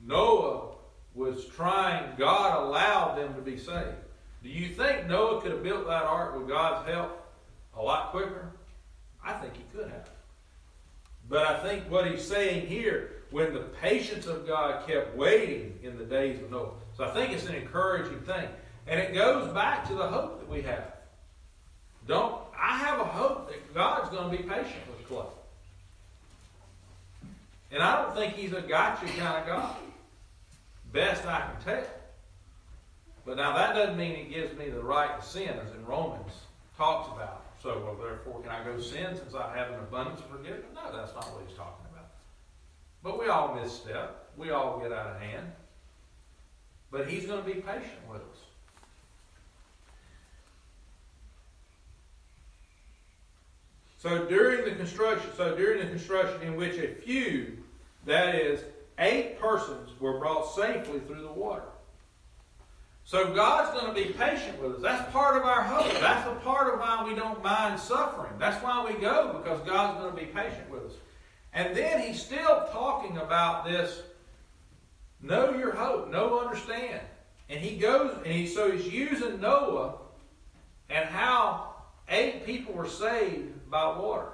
Noah 0.05 0.75
was 1.13 1.45
trying, 1.45 2.15
God 2.17 2.63
allowed 2.63 3.15
them 3.15 3.33
to 3.35 3.41
be 3.41 3.57
saved. 3.57 3.95
Do 4.41 4.49
you 4.49 4.69
think 4.69 5.07
Noah 5.07 5.41
could 5.41 5.51
have 5.51 5.63
built 5.63 5.87
that 5.87 6.03
ark 6.03 6.37
with 6.37 6.47
God's 6.47 6.87
help 6.89 7.25
a 7.75 7.81
lot 7.81 8.11
quicker? 8.11 8.51
I 9.23 9.33
think 9.33 9.55
he 9.55 9.63
could 9.73 9.89
have. 9.89 10.09
But 11.27 11.45
I 11.45 11.59
think 11.59 11.89
what 11.91 12.09
he's 12.09 12.25
saying 12.25 12.67
here, 12.67 13.11
when 13.31 13.53
the 13.53 13.59
patience 13.59 14.25
of 14.25 14.47
God 14.47 14.87
kept 14.87 15.15
waiting 15.15 15.77
in 15.83 15.97
the 15.97 16.05
days 16.05 16.41
of 16.41 16.49
Noah. 16.49 16.71
So 16.97 17.03
I 17.03 17.11
think 17.11 17.31
it's 17.31 17.45
an 17.47 17.55
encouraging 17.55 18.19
thing. 18.21 18.47
And 18.87 18.99
it 18.99 19.13
goes 19.13 19.53
back 19.53 19.87
to 19.89 19.93
the 19.93 20.07
hope 20.07 20.39
that 20.39 20.49
we 20.49 20.61
have. 20.63 20.93
Don't 22.07 22.41
I 22.59 22.77
have 22.77 22.99
a 22.99 23.05
hope 23.05 23.49
that 23.49 23.73
God's 23.73 24.09
going 24.09 24.31
to 24.31 24.37
be 24.37 24.43
patient 24.43 24.81
with 24.87 25.07
Clay. 25.07 25.25
And 27.71 27.83
I 27.83 28.01
don't 28.01 28.15
think 28.15 28.33
he's 28.33 28.53
a 28.53 28.61
gotcha 28.61 29.05
kind 29.05 29.37
of 29.37 29.45
God. 29.45 29.75
Best 30.91 31.25
I 31.25 31.41
can 31.41 31.63
tell. 31.63 31.87
But 33.29 33.37
now 33.37 33.55
that 33.55 33.75
doesn't 33.75 33.95
mean 33.95 34.15
he 34.15 34.23
gives 34.23 34.57
me 34.57 34.69
the 34.69 34.81
right 34.81 35.21
to 35.21 35.25
sin, 35.25 35.49
as 35.63 35.71
in 35.75 35.85
Romans 35.85 36.33
talks 36.75 37.13
about. 37.13 37.45
So, 37.61 37.79
well, 37.85 37.95
therefore, 37.95 38.41
can 38.41 38.49
I 38.49 38.63
go 38.63 38.79
sin 38.79 39.15
since 39.15 39.35
I 39.35 39.55
have 39.55 39.69
an 39.69 39.75
abundance 39.75 40.21
of 40.21 40.29
forgiveness? 40.31 40.65
No, 40.73 40.91
that's 40.91 41.13
not 41.13 41.31
what 41.35 41.43
he's 41.47 41.55
talking 41.55 41.85
about. 41.91 42.07
But 43.03 43.19
we 43.19 43.27
all 43.27 43.53
misstep. 43.53 44.31
We 44.35 44.49
all 44.49 44.79
get 44.79 44.91
out 44.91 45.15
of 45.15 45.21
hand. 45.21 45.45
But 46.89 47.07
he's 47.07 47.27
going 47.27 47.43
to 47.43 47.45
be 47.45 47.61
patient 47.61 48.01
with 48.11 48.21
us. 48.21 48.37
So 53.99 54.25
during 54.25 54.65
the 54.65 54.71
construction, 54.71 55.29
so 55.37 55.55
during 55.55 55.81
the 55.81 55.85
construction 55.85 56.41
in 56.41 56.55
which 56.55 56.77
a 56.79 56.95
few, 56.95 57.59
that 58.07 58.33
is, 58.33 58.63
eight 58.97 59.39
persons 59.39 59.91
were 59.99 60.17
brought 60.17 60.51
safely 60.55 60.99
through 61.01 61.21
the 61.21 61.31
water. 61.31 61.61
So 63.09 63.33
God's 63.33 63.71
going 63.71 63.91
to 63.91 63.99
be 63.99 64.13
patient 64.13 64.61
with 64.61 64.75
us. 64.75 64.81
That's 64.83 65.11
part 65.11 65.35
of 65.35 65.41
our 65.41 65.63
hope. 65.63 65.99
That's 65.99 66.27
a 66.27 66.35
part 66.45 66.71
of 66.71 66.79
why 66.79 67.03
we 67.03 67.15
don't 67.15 67.43
mind 67.43 67.79
suffering. 67.79 68.33
That's 68.37 68.63
why 68.63 68.85
we 68.85 69.01
go, 69.01 69.41
because 69.41 69.67
God's 69.67 69.99
going 69.99 70.13
to 70.13 70.15
be 70.15 70.27
patient 70.27 70.69
with 70.69 70.83
us. 70.83 70.91
And 71.51 71.75
then 71.75 72.01
he's 72.01 72.21
still 72.21 72.67
talking 72.71 73.17
about 73.17 73.65
this 73.65 74.03
know 75.23 75.55
your 75.55 75.73
hope, 75.73 76.11
know, 76.11 76.39
understand. 76.39 77.01
And 77.49 77.59
he 77.59 77.77
goes, 77.77 78.15
and 78.23 78.31
he 78.31 78.45
so 78.45 78.69
he's 78.69 78.93
using 78.93 79.41
Noah 79.41 79.95
and 80.91 81.09
how 81.09 81.77
eight 82.09 82.45
people 82.45 82.75
were 82.75 82.87
saved 82.87 83.71
by 83.71 83.87
water. 83.87 84.33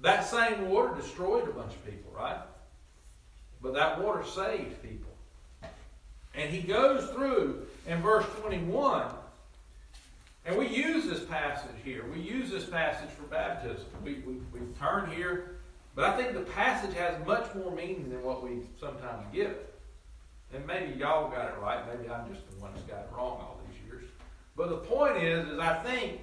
That 0.00 0.24
same 0.24 0.70
water 0.70 0.94
destroyed 0.94 1.46
a 1.46 1.52
bunch 1.52 1.74
of 1.74 1.84
people, 1.84 2.10
right? 2.16 2.40
But 3.60 3.74
that 3.74 4.00
water 4.00 4.24
saved 4.24 4.82
people. 4.82 5.10
And 6.34 6.50
he 6.50 6.62
goes 6.62 7.10
through 7.10 7.66
in 7.86 8.00
verse 8.02 8.26
21, 8.40 9.06
and 10.44 10.56
we 10.56 10.68
use 10.68 11.06
this 11.06 11.24
passage 11.24 11.70
here. 11.84 12.04
We 12.12 12.20
use 12.20 12.50
this 12.50 12.64
passage 12.64 13.10
for 13.10 13.22
baptism. 13.24 13.86
We, 14.04 14.22
we, 14.26 14.34
we 14.52 14.60
turn 14.78 15.10
here, 15.10 15.56
but 15.94 16.04
I 16.04 16.16
think 16.16 16.34
the 16.34 16.40
passage 16.40 16.94
has 16.96 17.24
much 17.26 17.54
more 17.54 17.74
meaning 17.74 18.10
than 18.10 18.22
what 18.22 18.42
we 18.42 18.60
sometimes 18.80 19.24
give 19.32 19.50
it. 19.50 19.74
And 20.54 20.66
maybe 20.66 20.98
y'all 20.98 21.30
got 21.30 21.48
it 21.48 21.54
right. 21.60 21.80
Maybe 21.86 22.10
I'm 22.10 22.32
just 22.32 22.48
the 22.50 22.56
one 22.60 22.72
that's 22.74 22.86
got 22.86 23.00
it 23.00 23.08
wrong 23.12 23.38
all 23.40 23.60
these 23.68 23.80
years. 23.86 24.04
But 24.56 24.68
the 24.68 24.76
point 24.76 25.16
is, 25.22 25.48
is 25.48 25.58
I 25.58 25.82
think 25.82 26.20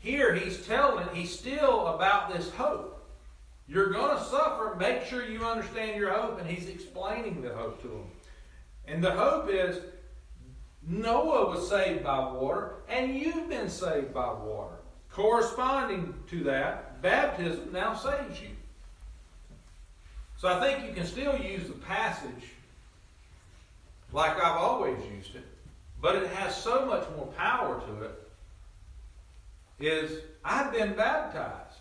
here 0.00 0.34
he's 0.34 0.66
telling, 0.66 1.06
he's 1.14 1.36
still 1.36 1.88
about 1.88 2.32
this 2.32 2.50
hope. 2.50 2.98
You're 3.68 3.92
going 3.92 4.16
to 4.16 4.24
suffer. 4.24 4.76
Make 4.78 5.04
sure 5.04 5.24
you 5.24 5.44
understand 5.44 5.98
your 5.98 6.10
hope. 6.10 6.40
And 6.40 6.50
he's 6.50 6.68
explaining 6.68 7.40
the 7.40 7.54
hope 7.54 7.80
to 7.82 7.88
them. 7.88 8.04
And 8.86 9.02
the 9.02 9.12
hope 9.12 9.48
is 9.48 9.78
Noah 10.86 11.50
was 11.50 11.68
saved 11.68 12.02
by 12.02 12.18
water, 12.32 12.74
and 12.88 13.16
you've 13.16 13.48
been 13.48 13.68
saved 13.68 14.12
by 14.12 14.32
water. 14.32 14.74
Corresponding 15.10 16.14
to 16.28 16.42
that, 16.44 17.00
baptism 17.02 17.70
now 17.72 17.94
saves 17.94 18.40
you. 18.40 18.48
So 20.38 20.48
I 20.48 20.60
think 20.60 20.88
you 20.88 20.94
can 20.94 21.06
still 21.06 21.36
use 21.38 21.68
the 21.68 21.74
passage 21.74 22.50
like 24.12 24.36
I've 24.36 24.56
always 24.56 24.98
used 25.14 25.36
it, 25.36 25.44
but 26.00 26.16
it 26.16 26.28
has 26.30 26.56
so 26.56 26.84
much 26.84 27.06
more 27.16 27.26
power 27.38 27.80
to 27.80 28.02
it. 28.02 28.18
Is 29.78 30.20
I've 30.44 30.72
been 30.72 30.94
baptized. 30.94 31.78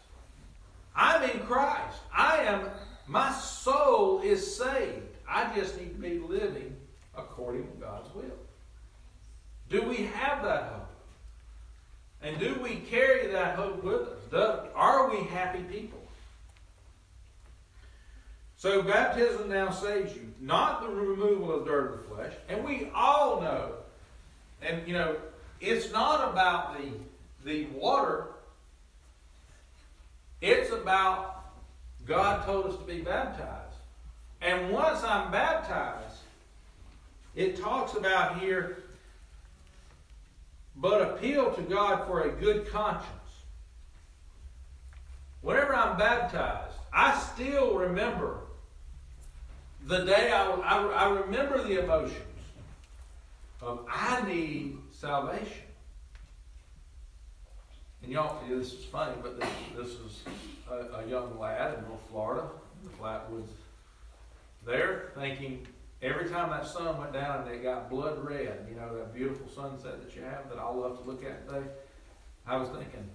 I'm 0.95 1.29
in 1.29 1.39
Christ. 1.41 1.99
I 2.15 2.37
am, 2.39 2.69
my 3.07 3.31
soul 3.31 4.21
is 4.21 4.57
saved. 4.57 5.07
I 5.27 5.53
just 5.55 5.79
need 5.79 5.93
to 5.93 6.01
be 6.01 6.19
living 6.19 6.75
according 7.15 7.67
to 7.67 7.73
God's 7.77 8.13
will. 8.13 8.40
Do 9.71 9.81
we 9.83 10.09
have 10.13 10.43
that 10.43 10.63
hope? 10.63 10.87
And 12.21 12.39
do 12.39 12.59
we 12.61 12.75
carry 12.75 13.27
that 13.27 13.55
hope 13.55 13.83
with 13.83 14.01
us? 14.01 14.19
Do, 14.29 14.69
are 14.75 15.09
we 15.09 15.23
happy 15.27 15.63
people? 15.63 15.99
So 18.57 18.83
baptism 18.83 19.49
now 19.49 19.71
saves 19.71 20.13
you, 20.13 20.31
not 20.39 20.83
the 20.83 20.89
removal 20.89 21.51
of 21.51 21.65
dirt 21.65 21.93
of 21.93 21.97
the 21.97 22.15
flesh. 22.15 22.33
And 22.47 22.63
we 22.63 22.91
all 22.93 23.41
know, 23.41 23.71
and 24.61 24.87
you 24.87 24.93
know, 24.93 25.15
it's 25.59 25.91
not 25.91 26.29
about 26.29 26.77
the 26.77 26.91
the 27.43 27.65
water. 27.67 28.27
It's 30.41 30.71
about 30.71 31.43
God 32.05 32.45
told 32.45 32.67
us 32.67 32.77
to 32.77 32.83
be 32.83 33.01
baptized. 33.01 33.75
And 34.41 34.71
once 34.71 35.03
I'm 35.03 35.31
baptized, 35.31 36.17
it 37.35 37.57
talks 37.59 37.95
about 37.95 38.39
here, 38.39 38.83
but 40.75 41.01
appeal 41.01 41.53
to 41.53 41.61
God 41.61 42.05
for 42.07 42.21
a 42.21 42.31
good 42.31 42.69
conscience. 42.69 43.07
Whenever 45.41 45.75
I'm 45.75 45.97
baptized, 45.97 46.75
I 46.93 47.17
still 47.19 47.75
remember 47.75 48.39
the 49.87 50.05
day 50.05 50.31
I, 50.31 50.51
I, 50.51 50.85
I 50.85 51.09
remember 51.21 51.63
the 51.63 51.83
emotions 51.83 52.15
of 53.61 53.85
I 53.89 54.21
need 54.27 54.77
salvation. 54.91 55.63
And 58.03 58.11
y'all, 58.11 58.41
this 58.47 58.73
is 58.73 58.85
funny, 58.85 59.15
but 59.21 59.39
this, 59.39 59.49
this 59.75 59.87
is 59.87 60.23
a, 60.69 60.99
a 60.99 61.07
young 61.07 61.37
lad 61.39 61.77
in 61.77 61.83
North 61.85 62.01
Florida, 62.09 62.47
in 62.81 62.91
the 62.91 62.97
Flatwoods 62.97 63.49
there, 64.65 65.11
thinking 65.15 65.65
every 66.01 66.29
time 66.29 66.49
that 66.49 66.65
sun 66.65 66.97
went 66.97 67.13
down 67.13 67.47
and 67.47 67.55
it 67.55 67.63
got 67.63 67.89
blood 67.89 68.23
red, 68.23 68.65
you 68.69 68.75
know, 68.75 68.95
that 68.97 69.13
beautiful 69.13 69.47
sunset 69.47 70.01
that 70.03 70.15
you 70.15 70.23
have 70.23 70.49
that 70.49 70.57
I 70.57 70.69
love 70.69 71.01
to 71.01 71.09
look 71.09 71.23
at 71.23 71.47
today, 71.47 71.65
I 72.47 72.57
was 72.57 72.69
thinking, 72.69 73.07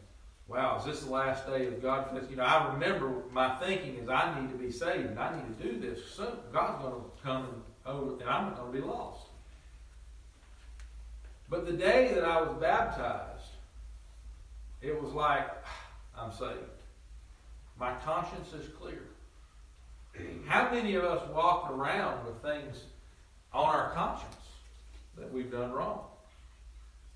wow, 0.49 0.79
is 0.79 0.85
this 0.85 1.01
the 1.01 1.11
last 1.11 1.47
day 1.47 1.67
of 1.67 1.83
God? 1.83 2.09
You 2.31 2.37
know, 2.37 2.45
I 2.45 2.73
remember 2.73 3.13
my 3.33 3.57
thinking 3.57 3.97
is 3.97 4.09
I 4.09 4.41
need 4.41 4.51
to 4.51 4.57
be 4.57 4.71
saved. 4.71 5.19
I 5.19 5.37
need 5.37 5.59
to 5.59 5.65
do 5.65 5.81
this. 5.81 6.07
So 6.15 6.39
God's 6.53 6.83
going 6.83 6.95
to 6.95 7.23
come 7.23 7.63
and, 7.87 8.21
and 8.21 8.31
I'm 8.31 8.55
going 8.55 8.73
to 8.73 8.81
be 8.81 8.87
lost. 8.87 9.27
But 11.49 11.67
the 11.67 11.73
day 11.73 12.13
that 12.15 12.25
I 12.25 12.41
was 12.41 12.57
baptized, 12.61 13.51
it 14.83 15.01
was 15.01 15.13
like, 15.13 15.49
I'm 16.19 16.33
saved. 16.33 16.53
My 17.79 17.95
conscience 18.05 18.53
is 18.53 18.69
clear. 18.81 19.03
How 20.47 20.71
many 20.71 20.95
of 20.95 21.05
us 21.05 21.29
walk 21.31 21.71
around 21.71 22.25
with 22.25 22.41
things 22.43 22.85
on 23.53 23.75
our 23.75 23.91
conscience 23.91 24.35
that 25.19 25.33
we've 25.33 25.51
done 25.51 25.73
wrong? 25.73 26.05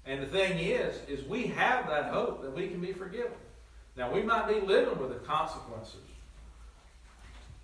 And 0.07 0.23
the 0.23 0.27
thing 0.27 0.59
is, 0.59 0.97
is 1.09 1.25
we 1.27 1.47
have 1.47 1.87
that 1.89 2.07
hope 2.07 2.43
that 2.43 2.55
we 2.55 2.69
can 2.69 2.81
be 2.81 2.93
forgiven. 2.93 3.33
Now 3.97 4.13
we 4.13 4.23
might 4.23 4.49
be 4.49 4.61
living 4.67 4.99
with 4.99 5.11
the 5.11 5.27
consequences. 5.27 6.01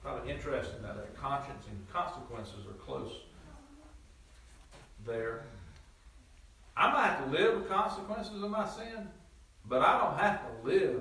Probably 0.02 0.30
interesting 0.30 0.80
that 0.82 0.96
that 0.96 1.16
conscience 1.16 1.64
and 1.68 1.92
consequences 1.92 2.66
are 2.68 2.84
close 2.84 3.12
there. 5.04 5.42
I 6.76 6.92
might 6.92 7.06
have 7.06 7.24
to 7.24 7.30
live 7.30 7.56
with 7.56 7.68
consequences 7.68 8.42
of 8.42 8.50
my 8.50 8.68
sin, 8.68 9.08
but 9.68 9.82
I 9.82 9.98
don't 9.98 10.18
have 10.18 10.40
to 10.42 10.68
live 10.68 11.00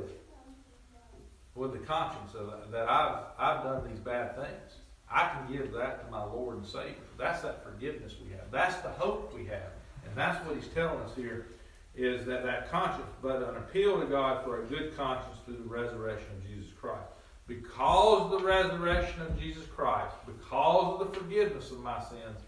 with 1.55 1.71
the 1.71 1.79
conscience 1.79 2.35
of 2.35 2.71
that, 2.71 2.89
I've 2.89 3.19
I've 3.39 3.63
done 3.63 3.87
these 3.89 3.99
bad 3.99 4.35
things. 4.35 4.79
I 5.09 5.29
can 5.29 5.53
give 5.53 5.71
that 5.73 6.05
to 6.05 6.11
my 6.11 6.23
Lord 6.23 6.57
and 6.57 6.65
Savior. 6.65 6.95
That's 7.17 7.41
that 7.41 7.63
forgiveness 7.63 8.15
we 8.23 8.31
have. 8.31 8.51
That's 8.51 8.75
the 8.77 8.89
hope 8.89 9.33
we 9.33 9.45
have. 9.45 9.71
And 10.05 10.15
that's 10.15 10.43
what 10.45 10.55
he's 10.55 10.67
telling 10.69 10.99
us 11.01 11.15
here 11.15 11.47
is 11.95 12.25
that 12.25 12.43
that 12.43 12.69
conscience, 12.69 13.07
but 13.21 13.37
an 13.37 13.55
appeal 13.55 13.99
to 13.99 14.05
God 14.05 14.43
for 14.43 14.61
a 14.61 14.65
good 14.65 14.97
conscience 14.97 15.37
through 15.45 15.57
the 15.57 15.69
resurrection 15.69 16.27
of 16.35 16.45
Jesus 16.45 16.71
Christ. 16.79 17.07
Because 17.47 18.21
of 18.21 18.31
the 18.31 18.45
resurrection 18.45 19.21
of 19.21 19.39
Jesus 19.39 19.65
Christ, 19.67 20.13
because 20.25 20.99
of 20.99 21.13
the 21.13 21.19
forgiveness 21.19 21.71
of 21.71 21.79
my 21.79 21.99
sins, 22.03 22.39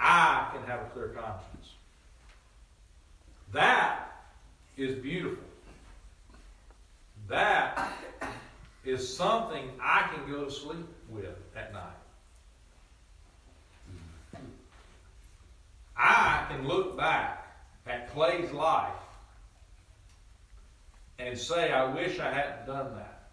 I 0.00 0.48
can 0.52 0.66
have 0.66 0.80
a 0.80 0.84
clear 0.86 1.08
conscience. 1.08 1.74
That 3.52 4.08
is 4.76 4.96
beautiful. 4.96 5.44
That 7.32 7.90
is 8.84 9.16
something 9.16 9.70
I 9.80 10.06
can 10.12 10.30
go 10.30 10.44
to 10.44 10.50
sleep 10.50 10.86
with 11.08 11.34
at 11.56 11.72
night. 11.72 11.82
I 15.96 16.44
can 16.50 16.68
look 16.68 16.94
back 16.94 17.56
at 17.86 18.12
Clay's 18.12 18.52
life 18.52 18.92
and 21.18 21.38
say, 21.38 21.72
I 21.72 21.90
wish 21.94 22.20
I 22.20 22.30
hadn't 22.30 22.66
done 22.66 22.96
that. 22.96 23.30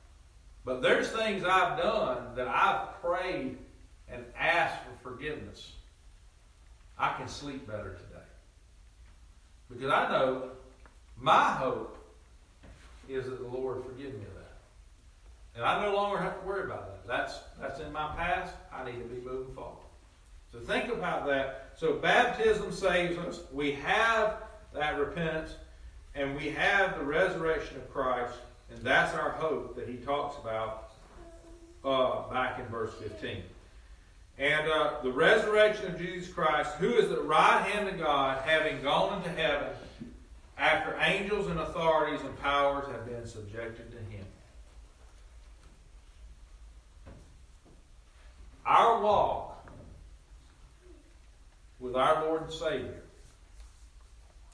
But 0.63 0.81
there's 0.81 1.09
things 1.09 1.43
I've 1.43 1.77
done 1.77 2.35
that 2.37 2.47
I've 2.47 3.01
prayed 3.01 3.57
and 4.07 4.23
asked 4.39 4.77
for 4.85 5.09
forgiveness. 5.09 5.73
I 6.97 7.17
can 7.17 7.27
sleep 7.27 7.67
better 7.67 7.97
today. 8.07 8.23
Because 9.69 9.91
I 9.91 10.09
know 10.09 10.51
my 11.17 11.43
hope 11.43 11.98
is 13.09 13.25
that 13.25 13.41
the 13.41 13.47
Lord 13.47 13.83
forgive 13.83 14.13
me 14.13 14.25
of 14.25 14.33
that. 14.35 14.57
And 15.55 15.65
I 15.65 15.83
no 15.83 15.93
longer 15.93 16.17
have 16.17 16.39
to 16.39 16.47
worry 16.47 16.63
about 16.63 16.87
that. 16.87 17.07
That's, 17.07 17.39
that's 17.59 17.79
in 17.79 17.91
my 17.91 18.13
past. 18.15 18.53
I 18.73 18.85
need 18.85 18.99
to 18.99 19.05
be 19.05 19.21
moving 19.21 19.53
forward. 19.53 19.77
So 20.51 20.59
think 20.59 20.91
about 20.91 21.27
that. 21.27 21.73
So 21.77 21.93
baptism 21.93 22.71
saves 22.71 23.17
us. 23.17 23.41
We 23.51 23.73
have 23.73 24.43
that 24.73 24.99
repentance, 24.99 25.55
and 26.15 26.35
we 26.35 26.49
have 26.49 26.97
the 26.97 27.03
resurrection 27.03 27.77
of 27.77 27.91
Christ, 27.91 28.33
and 28.71 28.81
that's 28.83 29.13
our 29.15 29.31
hope 29.31 29.75
that 29.75 29.87
he 29.87 29.97
talks 29.97 30.37
about 30.37 30.91
uh, 31.83 32.31
back 32.31 32.59
in 32.59 32.65
verse 32.67 32.93
15. 32.95 33.41
And 34.37 34.71
uh, 34.71 34.93
the 35.03 35.11
resurrection 35.11 35.87
of 35.87 35.97
Jesus 35.97 36.31
Christ, 36.31 36.71
who 36.75 36.93
is 36.93 37.11
at 37.11 37.17
the 37.17 37.23
right 37.23 37.61
hand 37.63 37.89
of 37.89 37.99
God, 37.99 38.41
having 38.45 38.81
gone 38.81 39.17
into 39.17 39.29
heaven, 39.29 39.69
after 40.59 40.97
angels 41.01 41.47
and 41.47 41.59
authorities 41.59 42.19
and 42.21 42.37
powers 42.41 42.85
have 42.91 43.05
been 43.05 43.25
subjected 43.25 43.91
to 43.91 43.97
him. 43.97 44.25
Our 48.65 49.01
walk 49.01 49.71
with 51.79 51.95
our 51.95 52.25
Lord 52.25 52.43
and 52.43 52.51
Savior 52.51 53.01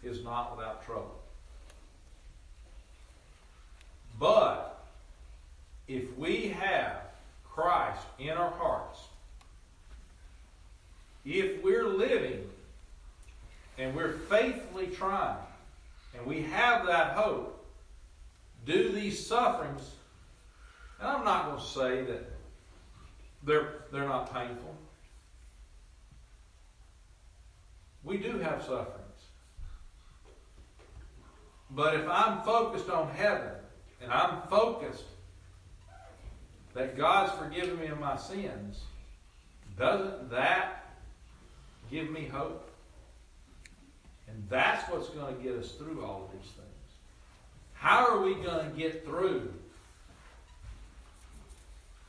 is 0.04 0.24
not 0.24 0.56
without 0.56 0.86
trouble. 0.86 1.20
But 4.20 4.86
if 5.88 6.16
we 6.18 6.50
have 6.50 7.02
Christ 7.44 8.06
in 8.20 8.30
our 8.30 8.52
hearts, 8.52 9.00
if 11.26 11.64
we're 11.64 11.88
living 11.88 12.48
and 13.78 13.96
we're 13.96 14.14
faithfully 14.30 14.88
trying, 14.88 15.36
and 16.18 16.26
we 16.26 16.44
have 16.44 16.86
that 16.88 17.16
hope, 17.16 17.66
do 18.66 18.92
these 18.92 19.26
sufferings, 19.26 19.92
and 21.00 21.10
I'm 21.10 21.24
not 21.24 21.48
going 21.48 21.60
to 21.60 21.66
say 21.66 22.12
that 22.12 22.32
they're, 23.44 23.84
they're 23.92 24.08
not 24.08 24.34
painful. 24.34 24.76
We 28.04 28.18
do 28.18 28.40
have 28.40 28.62
sufferings. 28.62 29.02
But 31.72 31.96
if 31.96 32.08
I'm 32.08 32.42
focused 32.44 32.90
on 32.90 33.10
heaven 33.10 33.52
and 34.02 34.12
I'm 34.12 34.48
focused 34.48 35.04
that 36.74 36.96
God's 36.96 37.32
forgiven 37.34 37.80
me 37.80 37.88
of 37.88 38.00
my 38.00 38.16
sins, 38.16 38.84
doesn't 39.78 40.30
that 40.30 40.94
give 41.90 42.10
me 42.12 42.28
hope? 42.28 42.70
And 44.36 44.44
that's 44.50 44.90
what's 44.92 45.10
going 45.10 45.34
to 45.34 45.42
get 45.42 45.54
us 45.54 45.72
through 45.72 46.04
all 46.04 46.26
of 46.26 46.32
these 46.32 46.52
things. 46.52 46.68
How 47.74 48.08
are 48.08 48.22
we 48.22 48.36
going 48.36 48.70
to 48.70 48.78
get 48.78 49.06
through 49.06 49.54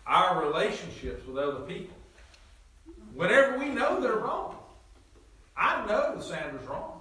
our 0.07 0.45
relationships 0.45 1.25
with 1.27 1.39
other 1.39 1.61
people? 1.61 1.97
Whenever 3.15 3.59
we 3.59 3.69
know 3.69 4.01
they're 4.01 4.17
wrong. 4.17 4.57
I 5.57 5.87
know 5.87 6.21
Sandra's 6.21 6.67
wrong. 6.67 7.01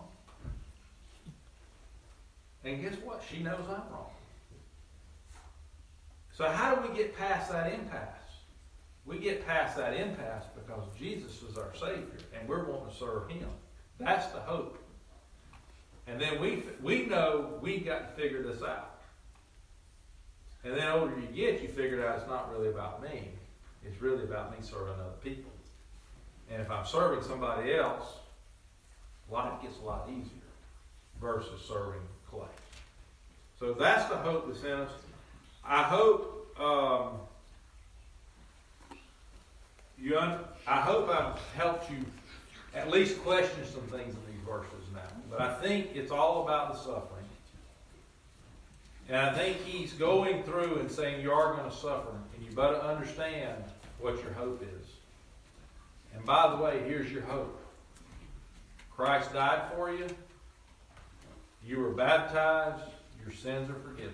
And 2.63 2.81
guess 2.81 2.95
what? 3.03 3.23
She 3.29 3.41
knows 3.41 3.61
I'm 3.61 3.91
wrong. 3.91 4.11
So 6.33 6.47
how 6.49 6.75
do 6.75 6.87
we 6.87 6.95
get 6.95 7.17
past 7.17 7.51
that 7.51 7.73
impasse? 7.73 8.09
We 9.05 9.17
get 9.19 9.45
past 9.45 9.75
that 9.77 9.93
impasse 9.93 10.45
because 10.55 10.83
Jesus 10.97 11.41
is 11.41 11.57
our 11.57 11.73
Savior 11.73 12.19
and 12.37 12.47
we're 12.47 12.65
wanting 12.65 12.91
to 12.91 12.95
serve 12.95 13.29
Him. 13.29 13.47
That's 13.99 14.27
the 14.27 14.39
hope. 14.39 14.84
And 16.07 16.19
then 16.19 16.39
we, 16.39 16.63
we 16.81 17.05
know 17.05 17.57
we've 17.61 17.85
got 17.85 18.15
to 18.15 18.21
figure 18.21 18.43
this 18.43 18.61
out. 18.61 18.91
And 20.63 20.73
then 20.73 20.79
the 20.81 20.93
older 20.93 21.13
you 21.19 21.27
get, 21.27 21.61
you 21.61 21.67
figure 21.67 22.05
out 22.05 22.19
it's 22.19 22.27
not 22.27 22.51
really 22.51 22.69
about 22.69 23.01
me. 23.01 23.29
It's 23.85 24.01
really 24.01 24.23
about 24.23 24.51
me 24.51 24.57
serving 24.61 24.93
other 24.93 25.17
people. 25.23 25.51
And 26.51 26.61
if 26.61 26.69
I'm 26.69 26.85
serving 26.85 27.23
somebody 27.23 27.73
else, 27.73 28.05
life 29.31 29.61
gets 29.61 29.77
a 29.79 29.85
lot 29.85 30.07
easier 30.09 30.29
versus 31.21 31.61
serving 31.67 32.01
Clay. 32.29 32.47
So 33.59 33.73
that's 33.73 34.09
the 34.09 34.17
hope 34.17 34.47
that's 34.47 34.63
in 34.63 34.71
us. 34.71 34.91
I 35.63 35.83
hope 35.83 36.59
um, 36.59 37.19
you. 39.99 40.17
Un- 40.17 40.39
I 40.67 40.81
hope 40.81 41.09
I've 41.09 41.39
helped 41.55 41.89
you 41.89 41.97
at 42.75 42.89
least 42.89 43.21
question 43.23 43.65
some 43.65 43.81
things 43.83 44.13
in 44.13 44.33
these 44.33 44.43
verses 44.45 44.85
now. 44.93 44.99
But 45.29 45.41
I 45.41 45.53
think 45.55 45.95
it's 45.95 46.11
all 46.11 46.43
about 46.43 46.73
the 46.73 46.79
suffering. 46.79 47.25
And 49.07 49.17
I 49.17 49.31
think 49.33 49.57
he's 49.63 49.93
going 49.93 50.43
through 50.43 50.79
and 50.79 50.91
saying 50.91 51.21
you 51.21 51.31
are 51.31 51.53
going 51.55 51.69
to 51.69 51.75
suffer, 51.75 52.11
and 52.35 52.45
you 52.45 52.51
better 52.55 52.77
understand 52.77 53.63
what 53.99 54.21
your 54.21 54.33
hope 54.33 54.63
is. 54.63 54.87
And 56.15 56.25
by 56.25 56.49
the 56.49 56.61
way, 56.61 56.81
here's 56.87 57.11
your 57.11 57.21
hope. 57.23 57.61
Christ 58.95 59.33
died 59.33 59.71
for 59.75 59.91
you. 59.91 60.07
You 61.65 61.79
were 61.79 61.91
baptized. 61.91 62.83
Your 63.21 63.33
sins 63.33 63.69
are 63.69 63.79
forgiven. 63.79 64.13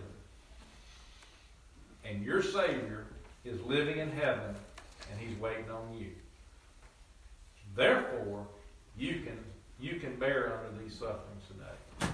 And 2.03 2.23
your 2.23 2.41
Savior 2.41 3.05
is 3.45 3.61
living 3.61 3.99
in 3.99 4.11
heaven, 4.11 4.55
and 5.11 5.19
He's 5.19 5.37
waiting 5.39 5.69
on 5.69 5.97
you. 5.97 6.11
Therefore, 7.75 8.45
you 8.97 9.21
can 9.21 9.37
you 9.79 9.99
can 9.99 10.15
bear 10.17 10.59
under 10.59 10.83
these 10.83 10.93
sufferings 10.93 11.43
today. 11.47 12.11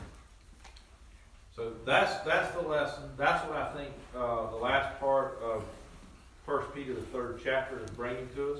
So 1.57 1.73
that's, 1.85 2.23
that's 2.23 2.53
the 2.53 2.61
lesson. 2.61 3.03
That's 3.17 3.45
what 3.47 3.57
I 3.57 3.73
think, 3.73 3.89
uh, 4.15 4.49
the 4.51 4.57
last 4.57 4.99
part 4.99 5.39
of 5.41 5.63
First 6.45 6.73
Peter, 6.73 6.93
the 6.93 7.01
third 7.01 7.41
chapter, 7.43 7.83
is 7.83 7.89
bringing 7.89 8.29
to 8.35 8.53
us. 8.53 8.59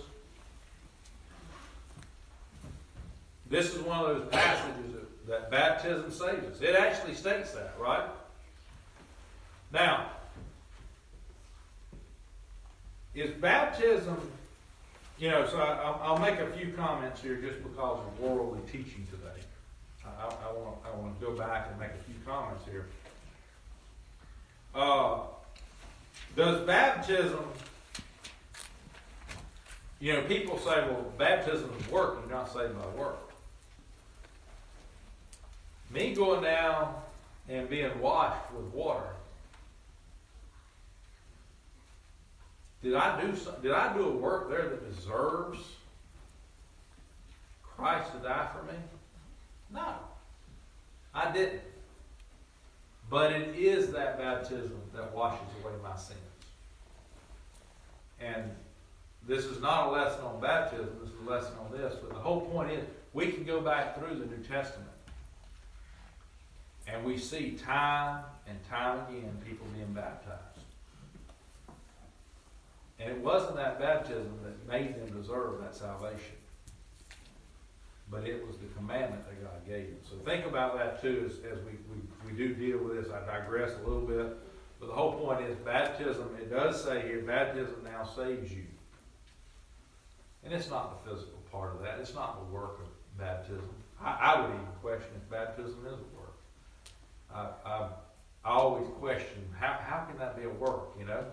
This 3.49 3.75
is 3.75 3.81
one 3.83 3.99
of 3.99 4.07
those 4.07 4.29
passages 4.29 4.93
that, 4.93 5.27
that 5.27 5.51
baptism 5.51 6.11
saves 6.11 6.45
us. 6.47 6.61
It 6.61 6.75
actually 6.75 7.13
states 7.13 7.51
that, 7.51 7.75
right? 7.79 8.09
Now, 9.71 10.07
is 13.13 13.31
baptism, 13.39 14.19
you 15.19 15.29
know, 15.29 15.47
so 15.47 15.57
I, 15.57 15.97
I'll, 16.03 16.19
make 16.19 16.39
a 16.39 16.47
few 16.51 16.73
comments 16.73 17.21
here 17.21 17.35
just 17.37 17.63
because 17.63 17.99
of 17.99 18.19
worldly 18.19 18.61
teaching 18.71 19.07
today. 19.09 19.41
I, 20.05 20.09
I, 20.09 20.49
I 20.49 20.53
want 20.53 20.77
I 20.85 20.95
want 20.95 21.19
to 21.19 21.25
go 21.25 21.31
back 21.33 21.69
and 21.71 21.79
make 21.79 21.89
a 21.89 22.03
few 22.03 22.15
comments 22.25 22.63
here. 22.69 22.85
Uh, 24.75 25.21
does 26.35 26.61
baptism, 26.67 27.43
you 29.99 30.13
know, 30.13 30.21
people 30.23 30.59
say, 30.59 30.87
well, 30.87 31.11
baptism 31.17 31.71
is 31.79 31.89
work, 31.89 32.19
you're 32.21 32.37
not 32.37 32.53
saved 32.53 32.79
by 32.79 32.87
work. 32.89 33.17
Me 35.91 36.13
going 36.13 36.43
down 36.43 36.93
and 37.49 37.67
being 37.67 37.99
washed 37.99 38.51
with 38.53 38.65
water 38.65 39.16
Did 42.87 42.95
I 42.95 43.19
do 43.19 43.37
did 43.61 43.73
I 43.73 43.93
do 43.93 44.05
a 44.05 44.11
work 44.11 44.49
there 44.49 44.69
that 44.69 44.95
deserves 44.95 45.59
Christ 47.61 48.13
to 48.13 48.19
die 48.19 48.47
for 48.53 48.63
me? 48.71 48.79
No. 49.73 49.95
I 51.13 51.33
didn't. 51.33 51.63
But 53.09 53.33
it 53.33 53.57
is 53.57 53.91
that 53.91 54.17
baptism 54.17 54.79
that 54.95 55.13
washes 55.13 55.47
away 55.61 55.73
my 55.83 55.97
sins. 55.97 56.17
And 58.21 58.51
this 59.27 59.43
is 59.43 59.61
not 59.61 59.87
a 59.87 59.91
lesson 59.91 60.21
on 60.21 60.39
baptism, 60.39 60.89
this 61.01 61.09
is 61.09 61.15
a 61.27 61.29
lesson 61.29 61.55
on 61.59 61.77
this, 61.77 61.93
but 62.01 62.13
the 62.13 62.19
whole 62.19 62.39
point 62.39 62.71
is 62.71 62.85
we 63.11 63.33
can 63.33 63.43
go 63.43 63.59
back 63.59 63.99
through 63.99 64.15
the 64.15 64.25
New 64.27 64.41
Testament 64.43 64.91
and 66.87 67.03
we 67.03 67.17
see 67.17 67.51
time 67.51 68.23
and 68.47 68.57
time 68.69 69.01
again 69.09 69.37
people 69.45 69.67
being 69.75 69.91
baptized. 69.91 70.46
And 72.99 73.11
it 73.11 73.17
wasn't 73.19 73.57
that 73.57 73.79
baptism 73.79 74.33
that 74.43 74.67
made 74.67 74.95
them 74.95 75.21
deserve 75.21 75.61
that 75.61 75.75
salvation. 75.75 76.35
But 78.09 78.25
it 78.25 78.45
was 78.47 78.57
the 78.57 78.67
commandment 78.77 79.23
that 79.27 79.43
God 79.43 79.67
gave 79.67 79.87
them. 79.87 79.99
So 80.09 80.15
think 80.25 80.45
about 80.45 80.77
that 80.77 81.01
too 81.01 81.23
as, 81.25 81.33
as 81.51 81.59
we, 81.65 81.73
we, 81.91 82.31
we 82.31 82.37
do 82.37 82.53
deal 82.55 82.79
with 82.79 83.03
this. 83.03 83.13
I 83.13 83.25
digress 83.25 83.71
a 83.83 83.87
little 83.87 84.07
bit. 84.07 84.37
But 84.79 84.87
the 84.87 84.93
whole 84.93 85.13
point 85.13 85.41
is 85.41 85.55
baptism, 85.57 86.35
it 86.39 86.51
does 86.51 86.83
say 86.83 87.01
here, 87.01 87.21
baptism 87.21 87.83
now 87.83 88.03
saves 88.03 88.51
you. 88.51 88.63
And 90.43 90.53
it's 90.53 90.69
not 90.69 91.03
the 91.03 91.09
physical 91.09 91.39
part 91.51 91.75
of 91.75 91.81
that. 91.81 91.99
It's 91.99 92.13
not 92.13 92.39
the 92.39 92.53
work 92.53 92.79
of 92.79 93.17
baptism. 93.17 93.69
I, 94.01 94.17
I 94.21 94.41
would 94.41 94.53
even 94.53 94.65
question 94.81 95.09
if 95.15 95.29
baptism 95.29 95.85
is 95.87 95.93
a 95.93 96.17
work. 96.17 96.37
I, 97.33 97.49
I, 97.65 97.89
I 98.45 98.51
always 98.51 98.87
question, 98.99 99.43
how, 99.59 99.79
how 99.81 100.05
can 100.05 100.17
that 100.19 100.37
be 100.37 100.43
a 100.43 100.49
work, 100.49 100.95
you 100.97 101.05
know? 101.05 101.25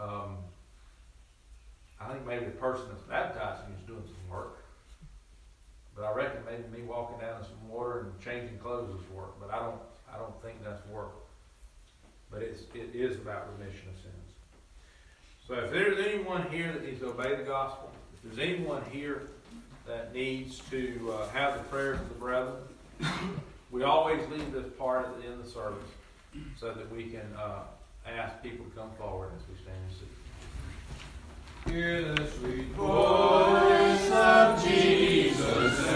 Um, 0.00 0.38
I 2.00 2.12
think 2.12 2.26
maybe 2.26 2.46
the 2.46 2.50
person 2.52 2.84
that's 2.88 3.02
baptizing 3.04 3.74
is 3.74 3.86
doing 3.86 4.02
some 4.04 4.30
work. 4.30 4.64
But 5.94 6.04
I 6.04 6.12
reckon 6.12 6.42
maybe 6.44 6.64
me 6.76 6.86
walking 6.86 7.18
down 7.18 7.40
in 7.40 7.44
some 7.44 7.68
water 7.68 8.00
and 8.00 8.20
changing 8.20 8.58
clothes 8.58 8.90
is 8.90 9.10
work. 9.10 9.38
But 9.40 9.52
I 9.52 9.60
don't, 9.60 9.80
I 10.12 10.18
don't 10.18 10.40
think 10.42 10.62
that's 10.64 10.84
work. 10.88 11.14
But 12.30 12.42
it's, 12.42 12.62
it 12.74 12.90
is 12.94 13.16
about 13.16 13.48
remission 13.58 13.88
of 13.88 14.00
sins. 14.02 14.14
So 15.46 15.54
if 15.54 15.70
there's 15.70 16.04
anyone 16.04 16.46
here 16.50 16.72
that 16.72 16.84
needs 16.84 17.00
to 17.00 17.10
obey 17.10 17.36
the 17.36 17.42
gospel, 17.42 17.92
if 18.14 18.22
there's 18.22 18.48
anyone 18.48 18.82
here 18.90 19.28
that 19.86 20.12
needs 20.14 20.58
to 20.70 21.12
uh, 21.12 21.28
have 21.28 21.54
the 21.54 21.64
prayers 21.64 22.00
of 22.00 22.08
the 22.08 22.14
brethren, 22.14 22.56
we 23.70 23.82
always 23.82 24.26
leave 24.28 24.52
this 24.52 24.66
part 24.78 25.06
at 25.06 25.20
the 25.20 25.26
end 25.26 25.34
of 25.34 25.44
the 25.44 25.50
service 25.50 25.90
so 26.56 26.72
that 26.72 26.90
we 26.90 27.04
can 27.04 27.26
uh, 27.38 27.62
ask 28.10 28.42
people 28.42 28.64
to 28.66 28.70
come 28.72 28.90
forward 28.98 29.30
as 29.36 29.42
we 29.48 29.54
stand 29.62 29.76
and 29.88 29.92
sing. 29.96 30.08
Hear 31.74 32.14
the 32.14 32.26
sweet 32.30 32.68
voice 32.72 34.10
of 34.10 34.64
Jesus. 34.64 35.94